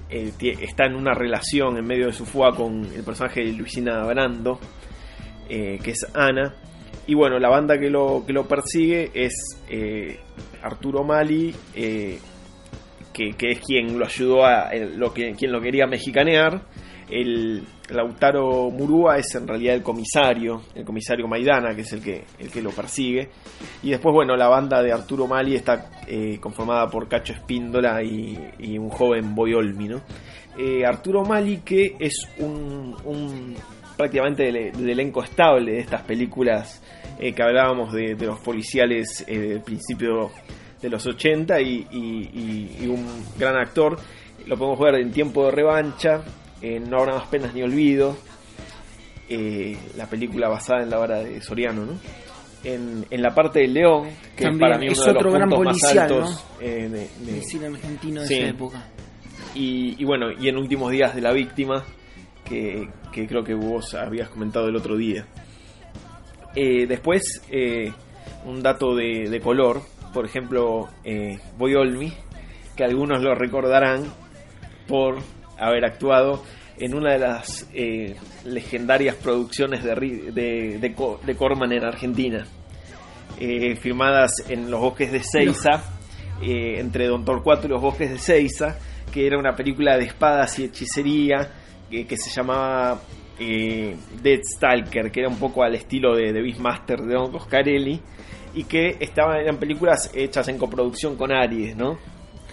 está 0.09 0.85
en 0.85 0.95
una 0.95 1.13
relación 1.13 1.77
en 1.77 1.85
medio 1.85 2.05
de 2.05 2.13
su 2.13 2.25
fuga 2.25 2.51
con 2.55 2.85
el 2.85 3.03
personaje 3.03 3.41
de 3.41 3.51
Luisina 3.51 4.05
Brando, 4.05 4.61
que 5.49 5.81
es 5.83 6.07
Ana. 6.13 6.55
Y 7.05 7.15
bueno, 7.15 7.37
la 7.37 7.49
banda 7.49 7.77
que 7.77 7.89
lo, 7.89 8.23
que 8.25 8.31
lo 8.31 8.47
persigue 8.47 9.11
es 9.13 9.33
Arturo 10.61 11.03
Mali, 11.03 11.53
que, 13.13 13.33
es 13.39 13.59
quien 13.59 13.97
lo 13.97 14.05
ayudó 14.05 14.45
a 14.45 14.71
lo 14.73 15.13
que, 15.13 15.31
quien 15.33 15.51
lo 15.51 15.61
quería 15.61 15.85
mexicanear. 15.87 16.63
El 17.09 17.63
Lautaro 17.89 18.69
Murúa 18.71 19.17
es 19.17 19.35
en 19.35 19.47
realidad 19.47 19.75
el 19.75 19.83
comisario, 19.83 20.63
el 20.73 20.83
comisario 20.83 21.27
Maidana, 21.27 21.75
que 21.75 21.81
es 21.81 21.93
el 21.93 22.01
que, 22.01 22.23
el 22.39 22.49
que 22.49 22.61
lo 22.61 22.71
persigue. 22.71 23.29
Y 23.83 23.91
después, 23.91 24.13
bueno, 24.13 24.35
la 24.35 24.47
banda 24.47 24.81
de 24.81 24.91
Arturo 24.91 25.27
Mali 25.27 25.55
está 25.55 25.89
eh, 26.07 26.37
conformada 26.39 26.87
por 26.87 27.07
Cacho 27.07 27.33
Espíndola 27.33 28.01
y, 28.01 28.37
y 28.59 28.77
un 28.77 28.89
joven 28.89 29.35
Boyolmi, 29.35 29.89
¿no? 29.89 30.01
Eh, 30.57 30.85
Arturo 30.85 31.23
Mali, 31.23 31.57
que 31.57 31.95
es 31.99 32.27
un, 32.39 32.95
un 33.03 33.55
prácticamente 33.97 34.43
del, 34.43 34.89
elenco 34.89 35.23
estable 35.23 35.73
de 35.73 35.79
estas 35.79 36.01
películas 36.03 36.81
eh, 37.19 37.33
que 37.33 37.43
hablábamos 37.43 37.93
de, 37.93 38.15
de 38.15 38.25
los 38.25 38.39
policiales 38.39 39.25
del 39.27 39.61
principio 39.61 40.31
de 40.83 40.89
los 40.89 41.03
80 41.07 41.59
y, 41.61 41.87
y- 41.91 42.29
y- 42.33 42.77
y 42.83 42.87
un 42.87 43.07
gran 43.39 43.55
actor. 43.55 43.97
Lo 44.45 44.55
podemos 44.57 44.79
ver 44.79 44.95
en 44.95 45.11
Tiempo 45.11 45.45
de 45.45 45.51
Revancha, 45.51 46.21
en 46.61 46.89
No 46.89 46.99
habrá 46.99 47.15
más 47.15 47.27
penas 47.27 47.53
ni 47.55 47.63
olvido, 47.63 48.15
eh, 49.29 49.77
la 49.97 50.05
película 50.07 50.49
basada 50.49 50.83
en 50.83 50.89
la 50.89 50.99
obra 50.99 51.19
de 51.23 51.41
Soriano, 51.41 51.85
¿no? 51.85 51.93
En, 52.65 53.05
en 53.09 53.21
la 53.21 53.33
parte 53.33 53.59
del 53.61 53.73
León, 53.73 54.09
que 54.37 54.43
También 54.45 54.59
para 54.59 54.77
mí 54.77 54.87
es 54.87 54.97
uno 54.97 55.07
de 55.07 55.13
los 55.13 55.21
otro 55.21 55.31
gran 55.33 55.49
puntos 55.49 55.65
policial, 55.65 55.95
más 55.95 56.03
altos 56.11 56.45
¿no? 56.59 56.61
eh, 56.65 56.89
de- 56.89 57.25
de- 57.25 57.37
El 57.39 57.43
cine 57.43 57.65
argentino 57.67 58.21
de 58.21 58.27
Sí. 58.27 58.33
esa 58.35 58.47
época. 58.49 58.87
y, 59.55 59.95
y 60.01 60.05
bueno, 60.05 60.27
y 60.31 60.47
en 60.49 60.57
Últimos 60.57 60.91
Días 60.91 61.13
de 61.15 61.21
la 61.21 61.31
Víctima, 61.33 61.83
que, 62.45 62.87
que 63.11 63.27
creo 63.27 63.43
que 63.43 63.53
vos 63.53 63.93
habías 63.93 64.29
comentado 64.29 64.67
el 64.67 64.75
otro 64.75 64.95
día. 64.97 65.25
Eh, 66.55 66.85
después, 66.87 67.41
eh, 67.49 67.91
un 68.45 68.61
dato 68.61 68.95
de, 68.95 69.29
de 69.29 69.39
color, 69.39 69.81
por 70.13 70.25
ejemplo, 70.25 70.87
eh, 71.03 71.39
Boyolmi, 71.57 72.13
que 72.75 72.83
algunos 72.83 73.21
lo 73.21 73.35
recordarán 73.35 74.03
por 74.87 75.17
haber 75.59 75.85
actuado 75.85 76.43
en 76.79 76.95
una 76.95 77.11
de 77.13 77.19
las 77.19 77.69
eh, 77.73 78.15
legendarias 78.45 79.15
producciones 79.15 79.83
de, 79.83 79.93
de, 80.31 80.77
de, 80.79 80.93
Co- 80.93 81.19
de 81.25 81.35
Corman 81.35 81.71
en 81.71 81.83
Argentina, 81.85 82.45
eh, 83.39 83.75
filmadas 83.75 84.31
en 84.49 84.69
los 84.71 84.79
bosques 84.79 85.11
de 85.11 85.21
Seiza, 85.23 85.83
eh, 86.41 86.79
entre 86.79 87.07
Don 87.07 87.23
Torcuato 87.23 87.67
y 87.67 87.69
los 87.69 87.81
bosques 87.81 88.09
de 88.11 88.17
Seiza, 88.17 88.77
que 89.11 89.27
era 89.27 89.37
una 89.37 89.55
película 89.55 89.97
de 89.97 90.05
espadas 90.05 90.57
y 90.59 90.65
hechicería 90.65 91.51
que 91.91 92.17
se 92.17 92.31
llamaba 92.31 92.99
eh, 93.39 93.95
Dead 94.23 94.39
Stalker, 94.55 95.11
que 95.11 95.19
era 95.19 95.29
un 95.29 95.37
poco 95.37 95.61
al 95.63 95.75
estilo 95.75 96.15
de, 96.15 96.33
de 96.33 96.41
Beastmaster 96.41 97.01
de 97.01 97.13
Don 97.13 97.31
Coscarelli, 97.31 98.01
y 98.53 98.63
que 98.65 98.97
estaban, 98.99 99.37
eran 99.41 99.57
películas 99.57 100.11
hechas 100.13 100.47
en 100.47 100.57
coproducción 100.57 101.15
con 101.15 101.31
Aries, 101.31 101.75
¿no? 101.75 101.97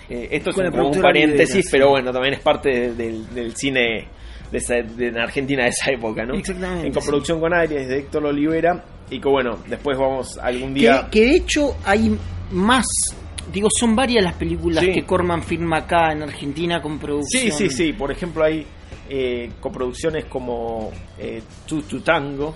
Eh, 0.09 0.29
esto 0.33 0.51
es 0.51 0.57
Con 0.57 0.71
como 0.71 0.89
un 0.91 1.01
paréntesis, 1.01 1.65
sí. 1.67 1.69
pero 1.71 1.91
bueno, 1.91 2.13
también 2.13 2.35
es 2.35 2.41
parte 2.41 2.69
de- 2.71 2.95
del, 2.95 3.35
del 3.35 3.55
cine 3.55 4.09
de, 4.51 4.59
esa- 4.59 4.75
de 4.83 5.09
en 5.09 5.19
Argentina 5.19 5.63
de 5.65 5.69
esa 5.71 5.91
época, 5.93 6.25
¿no? 6.25 6.35
Exactamente, 6.35 6.89
En 6.89 6.93
coproducción 6.93 7.39
con 7.41 7.55
Aries 7.55 7.89
de 7.89 7.99
Héctor 7.99 8.27
Olivera. 8.27 8.85
Y 9.13 9.21
que 9.21 9.29
bueno, 9.29 9.59
después 9.69 9.99
vamos 9.99 10.39
algún 10.39 10.73
Que, 10.75 10.81
día. 10.81 11.09
que 11.11 11.21
de 11.21 11.35
hecho 11.37 11.77
hay 11.85 12.17
más, 12.53 12.87
digo, 13.53 13.69
son 13.77 13.95
varias 13.97 14.23
las 14.25 14.35
películas 14.35 14.85
Sí. 14.85 14.93
que 14.93 15.05
Corman 15.05 15.43
firma 15.43 15.79
acá 15.79 16.13
en 16.13 16.23
Argentina 16.23 16.81
con 16.81 16.99
producción. 16.99 17.43
Sí, 17.43 17.51
sí, 17.51 17.69
sí. 17.71 17.93
Por 17.93 18.11
ejemplo, 18.13 18.45
hay 18.45 18.65
eh, 19.09 19.51
coproducciones 19.61 20.27
como 20.27 20.93
eh, 21.19 21.43
Tu 21.67 21.83
Tu 21.83 22.01
Tango, 22.03 22.55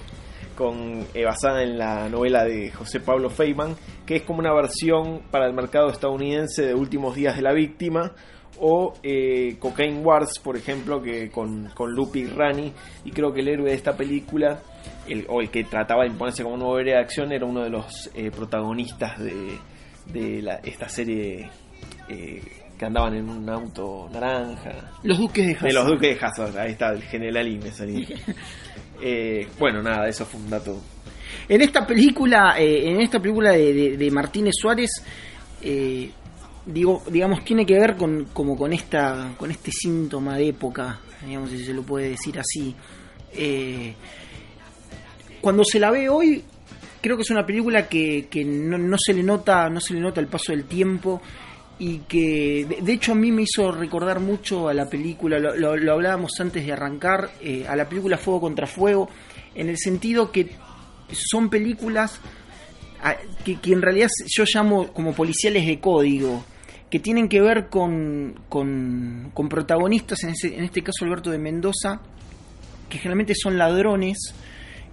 con, 0.56 1.06
eh, 1.14 1.24
basada 1.24 1.62
en 1.62 1.78
la 1.78 2.08
novela 2.08 2.44
de 2.44 2.70
José 2.70 3.00
Pablo 3.00 3.30
Feynman, 3.30 3.74
que 4.06 4.16
es 4.16 4.22
como 4.22 4.38
una 4.40 4.52
versión 4.54 5.22
para 5.30 5.46
el 5.46 5.54
mercado 5.54 5.88
estadounidense 5.90 6.66
de 6.66 6.74
Últimos 6.74 7.14
Días 7.14 7.36
de 7.36 7.42
la 7.42 7.52
Víctima. 7.52 8.12
O 8.60 8.94
eh, 9.02 9.56
Cocaine 9.58 9.98
Wars, 9.98 10.38
por 10.38 10.56
ejemplo, 10.56 11.02
que 11.02 11.28
con, 11.28 11.70
con 11.74 11.90
Lupi 11.92 12.24
Rani. 12.26 12.72
Y 13.04 13.10
creo 13.10 13.32
que 13.32 13.40
el 13.40 13.48
héroe 13.48 13.70
de 13.70 13.74
esta 13.74 13.96
película, 13.96 14.60
el, 15.08 15.26
o 15.28 15.40
el 15.40 15.50
que 15.50 15.64
trataba 15.64 16.04
de 16.04 16.10
imponerse 16.10 16.44
como 16.44 16.56
nuevo 16.56 16.78
héroe 16.78 16.92
de 16.92 16.98
acción, 17.00 17.32
era 17.32 17.44
uno 17.46 17.64
de 17.64 17.70
los 17.70 18.10
eh, 18.14 18.30
protagonistas 18.30 19.18
de, 19.18 19.58
de 20.12 20.40
la- 20.40 20.60
esta 20.62 20.88
serie 20.88 21.50
eh, 22.08 22.40
que 22.78 22.84
andaban 22.86 23.14
en 23.16 23.28
un 23.28 23.48
auto 23.50 24.08
naranja. 24.12 24.92
Los 25.02 25.18
Duques 25.18 25.46
de 25.48 25.52
Hazzard. 25.54 25.66
De 25.68 25.72
los 25.74 25.86
Duques 25.88 26.20
de 26.20 26.24
Hazard, 26.26 26.56
ahí 26.58 26.70
está, 26.72 26.90
el 26.92 27.02
general 27.02 27.48
y 27.48 27.58
me 27.58 27.72
salí. 27.72 28.06
Eh, 29.00 29.48
bueno, 29.58 29.82
nada, 29.82 30.08
eso 30.08 30.24
fue 30.24 30.40
un 30.40 30.50
dato. 30.50 30.80
En 31.48 31.60
esta 31.60 31.86
película, 31.86 32.54
eh, 32.58 32.90
en 32.90 33.00
esta 33.00 33.20
película 33.20 33.52
de, 33.52 34.08
Martínez 34.10 34.54
Suárez, 34.58 34.90
eh, 35.62 36.10
digo, 36.66 37.02
digamos, 37.10 37.44
tiene 37.44 37.66
que 37.66 37.78
ver 37.78 37.96
con, 37.96 38.26
como 38.32 38.56
con 38.56 38.72
esta, 38.72 39.34
con 39.36 39.50
este 39.50 39.70
síntoma 39.70 40.36
de 40.36 40.48
época, 40.48 41.00
digamos, 41.26 41.50
si 41.50 41.64
se 41.64 41.74
lo 41.74 41.82
puede 41.82 42.10
decir 42.10 42.38
así. 42.38 42.74
Eh, 43.32 43.94
cuando 45.40 45.64
se 45.64 45.78
la 45.78 45.90
ve 45.90 46.08
hoy, 46.08 46.42
creo 47.02 47.16
que 47.16 47.22
es 47.22 47.30
una 47.30 47.44
película 47.44 47.88
que, 47.88 48.28
que 48.30 48.44
no, 48.44 48.78
no 48.78 48.96
se 48.98 49.12
le 49.12 49.22
nota, 49.22 49.68
no 49.68 49.80
se 49.80 49.94
le 49.94 50.00
nota 50.00 50.20
el 50.20 50.28
paso 50.28 50.52
del 50.52 50.64
tiempo 50.64 51.20
y 51.78 51.98
que 52.00 52.66
de, 52.82 52.92
hecho 52.92 53.12
a 53.12 53.14
mí 53.16 53.32
me 53.32 53.42
hizo 53.42 53.72
recordar 53.72 54.20
mucho 54.20 54.68
a 54.68 54.74
la 54.74 54.88
película, 54.88 55.38
lo, 55.38 55.92
hablábamos 55.92 56.32
antes 56.40 56.64
de 56.64 56.72
arrancar, 56.72 57.30
eh, 57.40 57.66
a 57.68 57.74
la 57.76 57.88
película 57.88 58.16
Fuego 58.16 58.40
contra 58.40 58.66
Fuego, 58.66 59.08
en 59.54 59.68
el 59.68 59.78
sentido 59.78 60.30
que 60.30 60.50
son 61.12 61.50
películas 61.50 62.20
que, 63.44 63.56
que 63.60 63.72
en 63.72 63.82
realidad 63.82 64.08
yo 64.26 64.44
llamo 64.46 64.92
como 64.92 65.12
policiales 65.12 65.66
de 65.66 65.78
código, 65.80 66.44
que 66.90 67.00
tienen 67.00 67.28
que 67.28 67.40
ver 67.40 67.68
con, 67.68 68.34
con, 68.48 69.30
con 69.34 69.48
protagonistas, 69.48 70.22
en, 70.24 70.30
ese- 70.30 70.56
en 70.56 70.64
este 70.64 70.82
caso 70.82 71.04
Alberto 71.04 71.30
de 71.30 71.38
Mendoza, 71.38 72.00
que 72.88 72.98
generalmente 72.98 73.34
son 73.34 73.58
ladrones, 73.58 74.32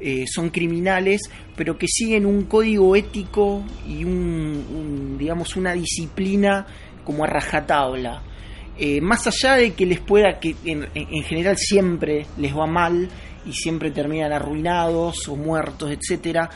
eh, 0.02 0.26
son 0.28 0.50
criminales, 0.50 1.22
pero 1.56 1.78
que 1.78 1.88
siguen 1.88 2.26
un 2.26 2.44
código 2.46 2.96
ético 2.96 3.64
y 3.88 4.04
un, 4.04 4.12
un, 4.14 5.18
digamos 5.18 5.56
una 5.56 5.74
disciplina 5.74 6.66
como 7.06 7.24
a 7.24 7.28
rajatabla. 7.28 8.24
Eh, 8.78 9.00
más 9.02 9.28
allá 9.28 9.56
de 9.58 9.74
que 9.74 9.86
les 9.86 10.00
pueda, 10.00 10.40
que 10.40 10.56
en, 10.66 10.88
en 10.96 11.24
general 11.24 11.56
siempre 11.58 12.26
les 12.38 12.56
va 12.56 12.66
mal 12.66 13.08
y 13.46 13.54
siempre 13.54 13.92
terminan 13.92 14.32
arruinados 14.34 15.28
o 15.28 15.36
muertos, 15.36 15.92
etcétera. 15.92 16.50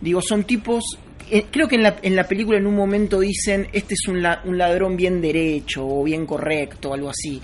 Digo, 0.00 0.20
son 0.20 0.44
tipos. 0.44 0.82
eh, 1.30 1.44
creo 1.50 1.68
que 1.68 1.76
en 1.76 1.82
la, 1.82 1.96
en 2.02 2.16
la 2.16 2.24
película 2.24 2.58
en 2.58 2.66
un 2.66 2.74
momento 2.74 3.20
dicen 3.20 3.68
este 3.72 3.94
es 3.94 4.08
un, 4.08 4.22
la- 4.22 4.40
un 4.44 4.56
ladrón 4.58 4.96
bien 4.96 5.20
derecho 5.20 5.86
o 5.86 6.02
bien 6.02 6.26
correcto, 6.26 6.94
algo 6.94 7.10
así. 7.10 7.40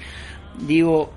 Digo, 0.67 1.13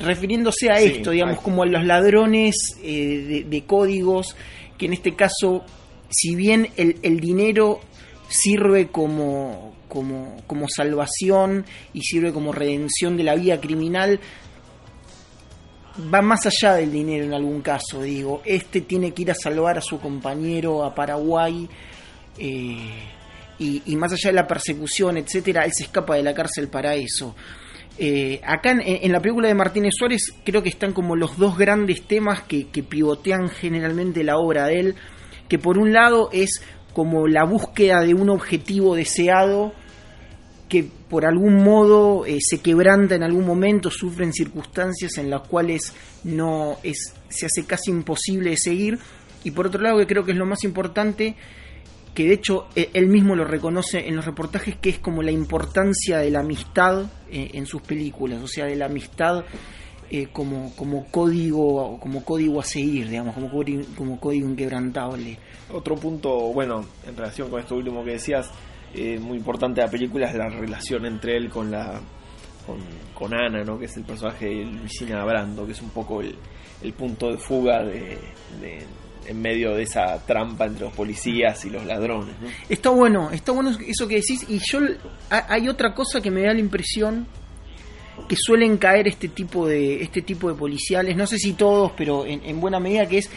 refiriéndose 0.00 0.70
a 0.70 0.78
Sí, 0.78 0.84
esto, 0.86 1.10
digamos, 1.10 1.38
hay- 1.38 1.42
como 1.44 1.62
a 1.62 1.66
los 1.66 1.84
ladrones 1.84 2.54
eh, 2.82 3.24
de, 3.28 3.44
de 3.44 3.64
códigos, 3.64 4.36
que 4.76 4.86
en 4.86 4.92
este 4.92 5.14
caso, 5.16 5.64
si 6.10 6.34
bien 6.36 6.68
el, 6.76 6.96
el 7.02 7.20
dinero 7.20 7.80
sirve 8.28 8.88
como, 8.88 9.74
como, 9.88 10.36
como 10.46 10.66
salvación 10.68 11.64
y 11.94 12.02
sirve 12.02 12.32
como 12.32 12.52
redención 12.52 13.16
de 13.16 13.24
la 13.24 13.34
vida 13.34 13.60
criminal, 13.60 14.20
va 16.12 16.22
más 16.22 16.46
allá 16.46 16.74
del 16.74 16.92
dinero 16.92 17.24
en 17.24 17.34
algún 17.34 17.60
caso, 17.60 18.02
digo, 18.02 18.42
este 18.44 18.82
tiene 18.82 19.12
que 19.12 19.22
ir 19.22 19.30
a 19.30 19.34
salvar 19.34 19.78
a 19.78 19.80
su 19.80 19.98
compañero 20.00 20.84
a 20.84 20.94
Paraguay. 20.94 21.68
eh, 22.38 22.76
y, 23.60 23.82
y 23.86 23.96
más 23.96 24.12
allá 24.12 24.30
de 24.30 24.34
la 24.34 24.46
persecución, 24.46 25.16
etcétera, 25.16 25.64
él 25.64 25.72
se 25.74 25.82
escapa 25.82 26.14
de 26.14 26.22
la 26.22 26.32
cárcel 26.32 26.68
para 26.68 26.94
eso. 26.94 27.34
Eh, 28.00 28.40
acá 28.44 28.70
en, 28.70 28.80
en 28.84 29.10
la 29.10 29.20
película 29.20 29.48
de 29.48 29.54
Martínez 29.54 29.94
Suárez 29.98 30.32
creo 30.44 30.62
que 30.62 30.68
están 30.68 30.92
como 30.92 31.16
los 31.16 31.36
dos 31.36 31.58
grandes 31.58 32.02
temas 32.02 32.42
que, 32.42 32.64
pivotean 32.64 33.48
generalmente 33.48 34.22
la 34.22 34.38
obra 34.38 34.66
de 34.66 34.80
él, 34.80 34.94
que 35.48 35.58
por 35.58 35.78
un 35.78 35.92
lado 35.92 36.30
es 36.32 36.62
como 36.92 37.26
la 37.26 37.44
búsqueda 37.44 38.00
de 38.02 38.14
un 38.14 38.30
objetivo 38.30 38.94
deseado 38.94 39.72
que 40.68 40.84
por 41.08 41.24
algún 41.24 41.64
modo 41.64 42.26
eh, 42.26 42.38
se 42.40 42.60
quebranta 42.60 43.14
en 43.14 43.22
algún 43.22 43.46
momento, 43.46 43.90
sufren 43.90 44.32
circunstancias 44.32 45.16
en 45.16 45.30
las 45.30 45.48
cuales 45.48 45.94
no 46.24 46.76
es, 46.82 47.14
se 47.28 47.46
hace 47.46 47.64
casi 47.64 47.90
imposible 47.90 48.50
de 48.50 48.58
seguir, 48.58 48.98
y 49.44 49.50
por 49.50 49.66
otro 49.66 49.80
lado 49.80 49.98
que 49.98 50.06
creo 50.06 50.24
que 50.24 50.32
es 50.32 50.36
lo 50.36 50.46
más 50.46 50.62
importante, 50.64 51.36
que 52.18 52.24
de 52.26 52.34
hecho 52.34 52.66
eh, 52.74 52.90
él 52.94 53.06
mismo 53.06 53.36
lo 53.36 53.44
reconoce 53.44 54.08
en 54.08 54.16
los 54.16 54.24
reportajes, 54.24 54.76
que 54.76 54.90
es 54.90 54.98
como 54.98 55.22
la 55.22 55.30
importancia 55.30 56.18
de 56.18 56.32
la 56.32 56.40
amistad 56.40 57.04
eh, 57.30 57.50
en 57.54 57.64
sus 57.64 57.80
películas, 57.82 58.42
o 58.42 58.48
sea, 58.48 58.64
de 58.64 58.74
la 58.74 58.86
amistad 58.86 59.44
eh, 60.10 60.26
como, 60.32 60.74
como 60.74 61.06
código 61.12 61.96
como 62.00 62.24
código 62.24 62.58
a 62.58 62.64
seguir, 62.64 63.08
digamos, 63.08 63.34
como 63.36 63.50
como 63.96 64.18
código 64.18 64.48
inquebrantable. 64.48 65.38
Otro 65.72 65.94
punto, 65.94 66.30
bueno, 66.52 66.84
en 67.06 67.16
relación 67.16 67.50
con 67.50 67.60
esto 67.60 67.76
último 67.76 68.02
que 68.04 68.12
decías, 68.12 68.50
muy 69.20 69.36
importante 69.38 69.80
de 69.80 69.86
la 69.86 69.90
película 69.92 70.26
es 70.28 70.34
la 70.34 70.48
relación 70.48 71.06
entre 71.06 71.36
él 71.36 71.48
con 71.48 71.70
la 71.70 72.00
con, 72.66 72.78
con 73.14 73.32
Ana, 73.32 73.62
¿no? 73.62 73.78
que 73.78 73.84
es 73.84 73.96
el 73.96 74.04
personaje 74.04 74.46
de 74.46 74.64
Luisina 74.64 75.24
Brando, 75.24 75.64
que 75.64 75.72
es 75.72 75.80
un 75.82 75.90
poco 75.90 76.20
el, 76.20 76.34
el 76.82 76.92
punto 76.94 77.30
de 77.30 77.38
fuga 77.38 77.84
de- 77.84 78.18
en 79.28 79.40
medio 79.40 79.74
de 79.74 79.82
esa 79.82 80.18
trampa 80.26 80.66
entre 80.66 80.84
los 80.86 80.92
policías 80.94 81.64
y 81.64 81.70
los 81.70 81.84
ladrones. 81.84 82.34
Está 82.68 82.90
bueno, 82.90 83.30
está 83.30 83.52
bueno 83.52 83.70
eso 83.86 84.08
que 84.08 84.16
decís. 84.16 84.44
Y 84.48 84.58
yo 84.70 84.80
ha- 85.30 85.46
hay 85.52 85.68
otra 85.68 85.94
cosa 85.94 86.20
que 86.20 86.30
me 86.30 86.42
da 86.42 86.52
la 86.54 86.60
impresión 86.60 87.26
que 88.28 88.34
suelen 88.36 88.78
caer 88.78 89.06
este 89.06 89.28
tipo 89.28 89.66
de 89.68 90.02
este 90.02 90.22
tipo 90.22 90.48
de 90.50 90.54
policiales, 90.56 91.16
no 91.16 91.26
sé 91.26 91.38
si 91.38 91.52
todos, 91.52 91.92
pero 91.96 92.26
en, 92.26 92.42
en 92.44 92.60
buena 92.60 92.80
medida 92.80 93.06
que 93.06 93.18
es 93.18 93.30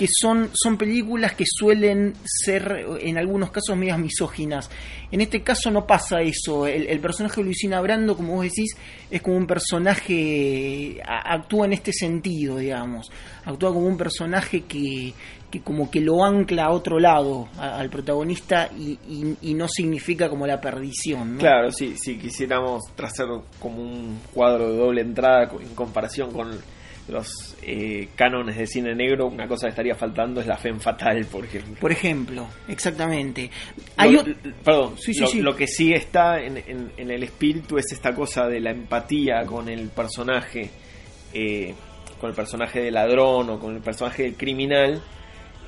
que 0.00 0.08
son, 0.10 0.48
son 0.54 0.78
películas 0.78 1.34
que 1.34 1.44
suelen 1.46 2.14
ser 2.24 2.86
en 3.02 3.18
algunos 3.18 3.50
casos 3.50 3.76
medias 3.76 3.98
misóginas. 3.98 4.70
En 5.12 5.20
este 5.20 5.42
caso 5.42 5.70
no 5.70 5.86
pasa 5.86 6.22
eso. 6.22 6.66
El, 6.66 6.98
personaje 7.00 7.42
de 7.42 7.44
Luisina 7.44 7.82
Brando, 7.82 8.16
como 8.16 8.36
vos 8.36 8.44
decís, 8.44 8.74
es 9.10 9.20
como 9.20 9.36
un 9.36 9.46
personaje, 9.46 11.02
actúa 11.04 11.66
en 11.66 11.74
este 11.74 11.92
sentido, 11.92 12.56
digamos. 12.56 13.12
Actúa 13.44 13.74
como 13.74 13.86
un 13.88 13.98
personaje 13.98 14.62
que, 14.62 15.12
que 15.50 15.60
como 15.60 15.90
que 15.90 16.00
lo 16.00 16.24
ancla 16.24 16.64
a 16.64 16.70
otro 16.70 16.98
lado, 16.98 17.48
al 17.58 17.90
protagonista, 17.90 18.70
y, 18.74 18.92
y- 19.06 19.36
y 19.42 19.52
no 19.52 19.68
significa 19.68 20.30
como 20.30 20.46
la 20.46 20.62
perdición. 20.62 21.34
¿no? 21.34 21.40
Claro, 21.40 21.70
sí, 21.72 21.92
si 21.98 22.16
quisiéramos 22.16 22.84
trazar 22.96 23.26
como 23.58 23.82
un 23.82 24.18
cuadro 24.32 24.70
de 24.70 24.78
doble 24.78 25.02
entrada 25.02 25.50
en 25.60 25.74
comparación 25.74 26.32
con 26.32 26.58
los 27.08 27.56
eh, 27.62 28.08
cánones 28.14 28.56
de 28.56 28.66
cine 28.66 28.94
negro, 28.94 29.26
una 29.26 29.48
cosa 29.48 29.66
que 29.66 29.70
estaría 29.70 29.94
faltando 29.94 30.40
es 30.40 30.46
la 30.46 30.56
fe 30.56 30.72
fatal, 30.74 31.24
por 31.26 31.44
ejemplo. 31.44 31.74
Por 31.80 31.90
ejemplo, 31.92 32.46
exactamente. 32.68 33.50
Hay 33.96 34.12
Lo- 34.12 34.20
o- 34.20 34.24
l- 34.24 34.36
perdón, 34.64 34.96
Sí, 34.98 35.12
sí, 35.14 35.20
lo, 35.20 35.26
sí. 35.26 35.40
lo 35.42 35.56
que 35.56 35.66
sí 35.66 35.92
está 35.92 36.40
en, 36.40 36.56
en- 36.58 36.92
en 36.96 37.10
el 37.10 37.22
espíritu 37.24 37.78
es 37.78 37.90
esta 37.92 38.14
cosa 38.14 38.46
de 38.46 38.60
la 38.60 38.70
empatía 38.70 39.44
con 39.44 39.68
el 39.68 39.88
personaje, 39.88 40.70
eh, 41.34 41.74
con 42.20 42.30
el 42.30 42.36
personaje 42.36 42.80
de 42.80 42.90
ladrón 42.90 43.50
o 43.50 43.58
con 43.58 43.74
el 43.74 43.80
personaje 43.82 44.22
del 44.24 44.36
criminal, 44.36 45.02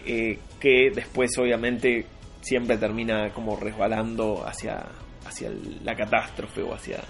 eh, 0.07 0.39
que 0.61 0.91
después 0.95 1.31
obviamente 1.39 2.07
siempre 2.41 2.77
termina 2.77 3.31
como 3.33 3.57
resbalando 3.57 4.45
hacia, 4.47 4.85
hacia 5.27 5.51
la 5.83 5.95
catástrofe 5.97 6.61
o 6.63 6.75
hacia 6.75 7.01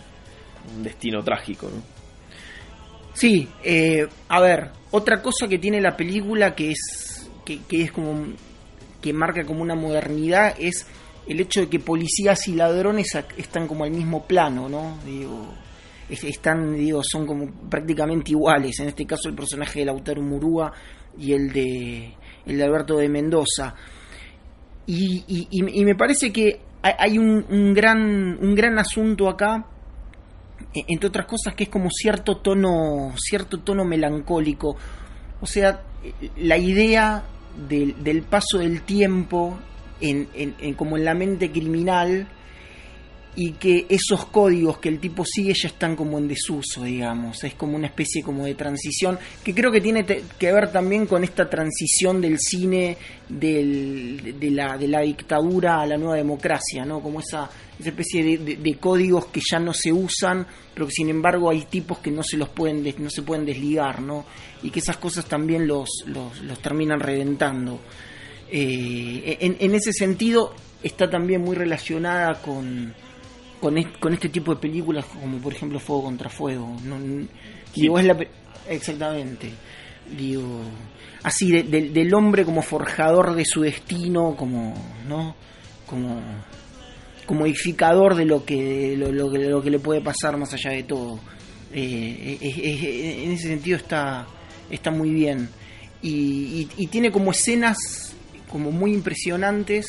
un 0.75 0.83
destino 0.83 1.23
trágico. 1.23 1.69
¿no? 1.69 1.83
Sí, 3.15 3.49
eh, 3.63 4.07
a 4.29 4.41
ver, 4.41 4.71
otra 4.91 5.21
cosa 5.23 5.47
que 5.49 5.59
tiene 5.59 5.81
la 5.81 5.97
película 5.97 6.55
que 6.55 6.73
es 6.73 7.29
que, 7.45 7.61
que 7.69 7.83
es 7.83 7.93
como 7.93 8.27
que 9.01 9.13
marca 9.13 9.45
como 9.45 9.63
una 9.63 9.75
modernidad 9.75 10.55
es 10.59 10.87
el 11.27 11.41
hecho 11.41 11.61
de 11.61 11.69
que 11.69 11.79
policías 11.81 12.47
y 12.49 12.55
ladrones 12.55 13.09
están 13.37 13.67
como 13.67 13.85
al 13.85 13.91
mismo 13.91 14.25
plano, 14.27 14.69
¿no? 14.69 14.99
Digo, 15.05 15.53
es- 16.09 16.25
están, 16.25 16.75
digo, 16.77 17.01
son 17.05 17.27
como 17.27 17.51
prácticamente 17.69 18.31
iguales. 18.33 18.79
En 18.81 18.89
este 18.89 19.07
caso 19.07 19.29
el 19.29 19.35
personaje 19.35 19.81
de 19.81 19.87
Lautaro 19.87 20.23
Murúa 20.23 20.73
y 21.19 21.33
el 21.33 21.53
de 21.53 22.15
el 22.47 22.59
de 22.59 22.65
Alberto 22.65 22.97
de 22.97 23.09
Mendoza. 23.09 23.75
Y, 24.87 25.25
y- 25.29 25.49
y- 25.51 25.85
me 25.85 25.95
parece 25.95 26.33
que 26.33 26.61
hay, 26.83 27.17
un, 27.19 27.45
un 27.51 27.73
gran, 27.75 28.37
un 28.41 28.55
gran 28.57 28.79
asunto 28.81 29.29
acá, 29.29 29.65
entre 30.75 31.09
otras 31.09 31.27
cosas, 31.27 31.55
que 31.55 31.65
es 31.65 31.69
como 31.71 31.89
cierto 31.91 32.37
tono, 32.39 33.13
cierto 33.17 33.59
tono 33.61 33.85
melancólico. 33.85 34.77
O 35.41 35.47
sea, 35.47 35.83
la 36.37 36.57
idea 36.57 37.25
del, 37.69 38.03
del 38.03 38.23
paso 38.23 38.59
del 38.59 38.83
tiempo 38.83 39.59
en, 40.01 40.29
en- 40.35 40.55
en- 40.59 40.75
como 40.75 40.97
en 40.97 41.05
la 41.05 41.15
mente 41.15 41.51
criminal 41.51 42.29
y 43.35 43.53
que 43.53 43.87
esos 43.89 44.27
códigos 44.27 44.77
que 44.77 44.91
el 44.91 44.99
tipo 45.01 45.25
sigue 45.25 45.55
ya 45.55 45.69
están 45.69 45.97
como 45.97 46.19
en 46.19 46.29
desuso, 46.29 46.85
digamos. 46.85 47.43
Es 47.45 47.55
como 47.55 47.77
una 47.77 47.87
especie 47.87 48.23
como 48.23 48.45
de 48.45 48.55
transición 48.55 49.19
que 49.43 49.55
creo 49.55 49.73
que 49.73 49.81
tiene 49.81 50.05
que 50.05 50.53
ver 50.53 50.71
también 50.71 51.07
con 51.07 51.25
esta 51.25 51.49
transición 51.49 52.21
del 52.21 52.39
cine 52.39 52.99
del- 53.31 54.37
de, 54.39 54.51
la, 54.51 54.77
de 54.77 54.87
la 54.89 55.01
dictadura 55.01 55.81
a 55.81 55.87
la 55.87 55.97
nueva 55.97 56.17
democracia, 56.17 56.85
¿no? 56.85 57.01
Como 57.01 57.21
esa, 57.21 57.49
esa 57.81 57.89
especie 57.89 58.23
de, 58.23 58.37
de- 58.37 58.57
de 58.57 58.75
códigos 58.77 59.27
que 59.29 59.41
ya 59.51 59.59
no 59.59 59.73
se 59.73 59.91
usan, 59.93 60.47
pero 60.75 60.87
que 60.87 60.93
sin 60.93 61.09
embargo 61.09 61.49
hay 61.49 61.63
tipos 61.65 62.01
que 62.01 62.11
no 62.11 62.23
se 62.23 62.37
los 62.37 62.51
pueden 62.51 62.85
des- 62.85 62.99
no 62.99 63.09
se 63.09 63.23
pueden 63.23 63.47
desligar, 63.47 64.03
¿no? 64.03 64.27
Y 64.63 64.71
que 64.71 64.81
esas 64.81 64.99
cosas 64.99 65.25
también 65.25 65.67
los, 65.67 65.89
los, 66.07 66.39
los 66.43 66.59
terminan 66.61 67.01
reventando. 67.01 67.81
Eh, 68.51 69.39
en, 69.41 69.57
en 69.59 69.75
ese 69.75 69.93
sentido 69.95 70.55
está 70.83 71.09
también 71.09 71.41
muy 71.41 71.57
relacionada 71.57 72.35
con, 72.43 72.93
con, 73.63 73.79
est- 73.79 73.99
con 73.99 74.13
este 74.13 74.29
tipo 74.29 74.53
de 74.55 74.61
películas 74.61 75.05
como 75.07 75.39
por 75.39 75.55
ejemplo 75.55 75.79
Fuego 75.79 76.03
contra 76.05 76.29
Fuego. 76.29 76.77
No, 76.85 76.97
n- 76.97 77.29
digo, 77.75 77.99
es 77.99 78.05
la 78.05 78.17
exactamente. 78.69 79.51
Digo, 80.19 80.61
así 81.23 81.51
de- 81.51 81.63
de- 81.63 81.91
del 81.91 82.13
hombre 82.13 82.45
como 82.45 82.61
forjador 82.61 83.35
de 83.35 83.45
su 83.45 83.63
destino, 83.63 84.35
como, 84.37 84.75
¿no? 85.09 85.35
Como 85.87 86.21
como 87.25 87.47
edificador 87.47 88.17
de 88.17 88.25
lo 88.25 88.45
que 88.45 88.97
lo, 88.99 89.13
lo 89.13 89.31
que 89.31 89.39
lo 89.39 89.63
que 89.63 89.71
le 89.71 89.79
puede 89.79 90.01
pasar 90.01 90.37
más 90.37 90.53
allá 90.53 90.71
de 90.73 90.83
todo. 90.83 91.21
Eh, 91.73 92.37
eh, 92.43 92.53
eh, 92.57 93.25
en 93.25 93.31
ese 93.31 93.49
sentido 93.49 93.77
está 93.79 94.27
está 94.71 94.91
muy 94.91 95.11
bien 95.11 95.49
y, 96.03 96.11
y- 96.11 96.69
y 96.77 96.87
tiene 96.89 97.11
como 97.13 97.31
escenas 97.31 97.77
como 98.51 98.71
muy 98.73 98.93
impresionantes 98.93 99.87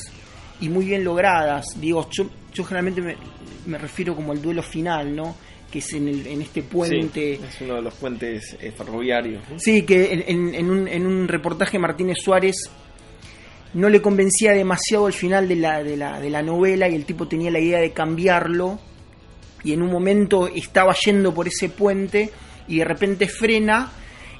y 0.62 0.70
muy 0.70 0.86
bien 0.86 1.04
logradas. 1.04 1.66
Digo, 1.82 2.08
yo, 2.12 2.30
yo 2.54 2.64
generalmente 2.64 3.02
me, 3.02 3.16
me 3.66 3.78
refiero 3.78 4.16
como 4.16 4.32
al 4.32 4.42
duelo 4.42 4.62
final, 4.64 5.16
¿no? 5.16 5.36
Que 5.72 5.80
es 5.80 5.94
en, 5.94 6.08
el, 6.08 6.28
en 6.28 6.42
este 6.42 6.62
puente. 6.64 7.38
Sí, 7.38 7.44
es 7.50 7.62
uno 7.62 7.76
de 7.76 7.82
los 7.82 7.94
puentes 7.96 8.56
eh, 8.62 8.72
ferroviarios. 8.72 9.44
Sí, 9.58 9.84
que 9.84 10.14
en, 10.14 10.24
en- 10.28 10.56
en 10.56 10.70
un, 10.70 10.88
en 10.88 11.06
un 11.08 11.28
reportaje 11.28 11.80
Martínez 11.80 12.18
Suárez 12.24 12.56
no 13.74 13.90
le 13.90 14.02
convencía 14.02 14.52
demasiado 14.52 15.08
el 15.08 15.14
final 15.14 15.48
de 15.48 15.56
la, 15.56 15.84
de, 15.84 15.98
la, 15.98 16.20
de 16.20 16.30
la 16.30 16.44
novela 16.44 16.88
y 16.88 16.96
el 16.96 17.06
tipo 17.06 17.28
tenía 17.28 17.50
la 17.50 17.60
idea 17.60 17.80
de 17.80 17.92
cambiarlo 17.92 18.80
y 19.64 19.74
en 19.74 19.82
un 19.82 19.92
momento 19.92 20.48
estaba 20.48 20.94
yendo 21.06 21.34
por 21.34 21.48
ese 21.48 21.70
puente 21.70 22.30
y 22.68 22.78
de 22.78 22.86
repente 22.86 23.28
frena 23.28 23.92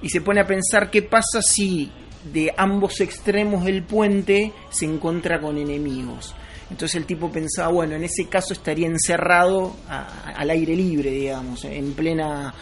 y 0.04 0.10
se 0.10 0.22
pone 0.22 0.42
a 0.42 0.46
pensar 0.46 0.92
qué 0.92 1.02
pasa 1.02 1.42
si 1.42 1.92
de 2.32 2.54
ambos 2.56 3.02
extremos 3.02 3.66
del 3.66 3.84
puente 3.84 4.52
se 4.70 4.86
encuentra 4.86 5.42
con 5.42 5.58
enemigos. 5.58 6.36
Entonces 6.70 6.96
el 6.96 7.06
tipo 7.06 7.32
pensaba, 7.32 7.68
bueno, 7.72 7.96
en 7.96 8.04
ese 8.04 8.28
caso 8.28 8.54
estaría 8.54 8.88
encerrado 8.88 9.76
a- 9.88 10.32
al 10.36 10.50
aire 10.50 10.76
libre, 10.76 11.12
digamos, 11.12 11.64
en 11.66 11.94
plena 11.94 12.54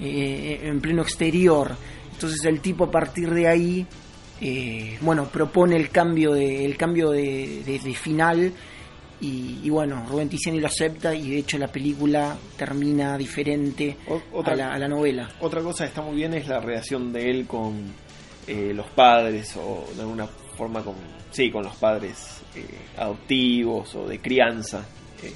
eh, 0.00 0.60
en 0.64 0.80
pleno 0.80 1.02
exterior. 1.02 1.74
Entonces 2.12 2.44
el 2.44 2.60
tipo 2.60 2.84
a 2.84 2.90
partir 2.90 3.30
de 3.30 3.48
ahí, 3.48 3.86
eh, 4.40 4.98
bueno, 5.00 5.26
propone 5.28 5.76
el 5.76 5.88
cambio 5.90 6.32
de, 6.32 6.64
el 6.66 6.76
cambio 6.76 7.10
de, 7.10 7.62
de- 7.64 7.78
de 7.78 7.94
final 7.94 8.52
y, 9.20 9.60
y 9.62 9.70
bueno, 9.70 10.04
Rubén 10.06 10.28
Tiziani 10.28 10.60
lo 10.60 10.66
acepta 10.66 11.14
y 11.14 11.30
de 11.30 11.38
hecho 11.38 11.56
la 11.56 11.68
película 11.68 12.36
termina 12.58 13.16
diferente 13.16 13.96
otra- 14.32 14.52
a, 14.52 14.56
la, 14.56 14.74
a 14.74 14.78
la 14.78 14.88
novela. 14.88 15.30
Otra 15.40 15.62
cosa 15.62 15.84
que 15.84 15.88
está 15.88 16.02
muy 16.02 16.16
bien 16.16 16.34
es 16.34 16.46
la 16.48 16.60
relación 16.60 17.12
de 17.12 17.30
él 17.30 17.46
con 17.46 17.94
eh, 18.46 18.72
los 18.74 18.86
padres 18.88 19.56
o 19.56 19.86
de 19.94 20.02
alguna 20.02 20.26
forma 20.26 20.82
con 20.82 20.94
sí 21.30 21.50
con 21.50 21.64
los 21.64 21.76
padres 21.76 22.42
eh, 22.54 22.64
adoptivos 22.96 23.94
o 23.94 24.06
de 24.06 24.18
crianza 24.20 24.86
eh, 25.22 25.32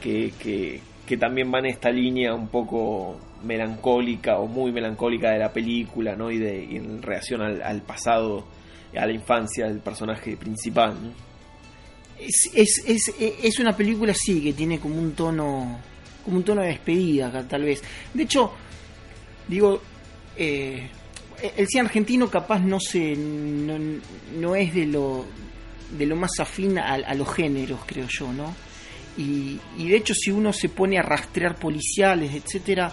que, 0.00 0.32
que, 0.38 0.80
que 1.06 1.16
también 1.16 1.50
van 1.50 1.66
en 1.66 1.72
esta 1.72 1.90
línea 1.90 2.34
un 2.34 2.48
poco 2.48 3.18
melancólica 3.44 4.38
o 4.38 4.46
muy 4.46 4.72
melancólica 4.72 5.30
de 5.30 5.38
la 5.38 5.52
película 5.52 6.16
¿no? 6.16 6.30
y, 6.30 6.38
de, 6.38 6.76
en 6.76 7.00
relación 7.00 7.42
al, 7.42 7.62
al 7.62 7.82
pasado 7.82 8.46
a 8.96 9.06
la 9.06 9.12
infancia 9.12 9.66
del 9.66 9.78
personaje 9.78 10.36
principal. 10.36 10.96
Es, 12.18 12.50
es, 12.54 12.82
es, 12.86 13.14
es 13.18 13.58
una 13.60 13.76
película 13.76 14.12
sí 14.12 14.42
que 14.42 14.52
tiene 14.52 14.80
como 14.80 14.96
un 14.96 15.12
tono 15.12 15.78
como 16.24 16.36
un 16.36 16.44
tono 16.44 16.62
de 16.62 16.68
despedida 16.68 17.46
tal 17.48 17.62
vez. 17.62 17.82
De 18.12 18.24
hecho, 18.24 18.52
digo, 19.48 19.80
eh, 20.36 20.88
el 21.56 21.66
cine 21.68 21.82
argentino 21.82 22.28
capaz 22.28 22.60
no 22.60 22.78
se 22.80 23.14
no, 23.16 23.78
no 24.38 24.56
es 24.56 24.74
de 24.74 24.86
lo 24.86 25.26
de 25.96 26.06
lo 26.06 26.16
más 26.16 26.38
afín 26.38 26.78
a, 26.78 26.94
a 26.94 27.14
los 27.14 27.32
géneros, 27.34 27.80
creo 27.84 28.06
yo, 28.08 28.32
¿no? 28.32 28.54
Y, 29.16 29.58
de 29.76 29.96
hecho 29.96 30.14
si 30.14 30.30
uno 30.30 30.52
se 30.52 30.68
pone 30.68 30.98
a 30.98 31.02
rastrear 31.02 31.56
policiales, 31.56 32.32
etcétera, 32.32 32.90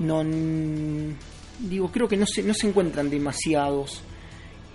no 0.00 0.22
digo, 1.58 1.90
creo 1.90 2.06
que 2.06 2.16
no 2.16 2.26
se 2.26 2.42
no 2.42 2.54
se 2.54 2.68
encuentran 2.68 3.10
demasiados 3.10 4.02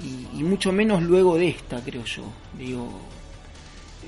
y, 0.01 0.39
y 0.39 0.43
mucho 0.43 0.71
menos 0.71 1.03
luego 1.03 1.38
de 1.38 1.49
esta, 1.49 1.82
creo 1.82 2.03
yo. 2.05 2.23
Digo, 2.58 2.99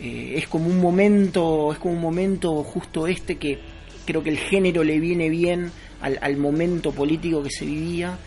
eh, 0.02 0.34
es 0.38 0.48
como 0.48 0.68
un 0.68 0.82
momento, 0.82 1.72
es 1.72 1.78
como 1.78 1.94
un 1.94 2.02
momento 2.02 2.64
justo 2.64 3.08
este 3.08 3.38
que 3.38 3.60
creo 4.06 4.24
que 4.24 4.32
el 4.32 4.38
género 4.38 4.84
le 4.84 5.00
viene 5.00 5.30
bien 5.30 5.72
al, 6.02 6.18
al 6.22 6.38
momento 6.38 6.92
político 6.92 7.44
que 7.44 7.52
se 7.52 7.66
vivía 7.66 8.18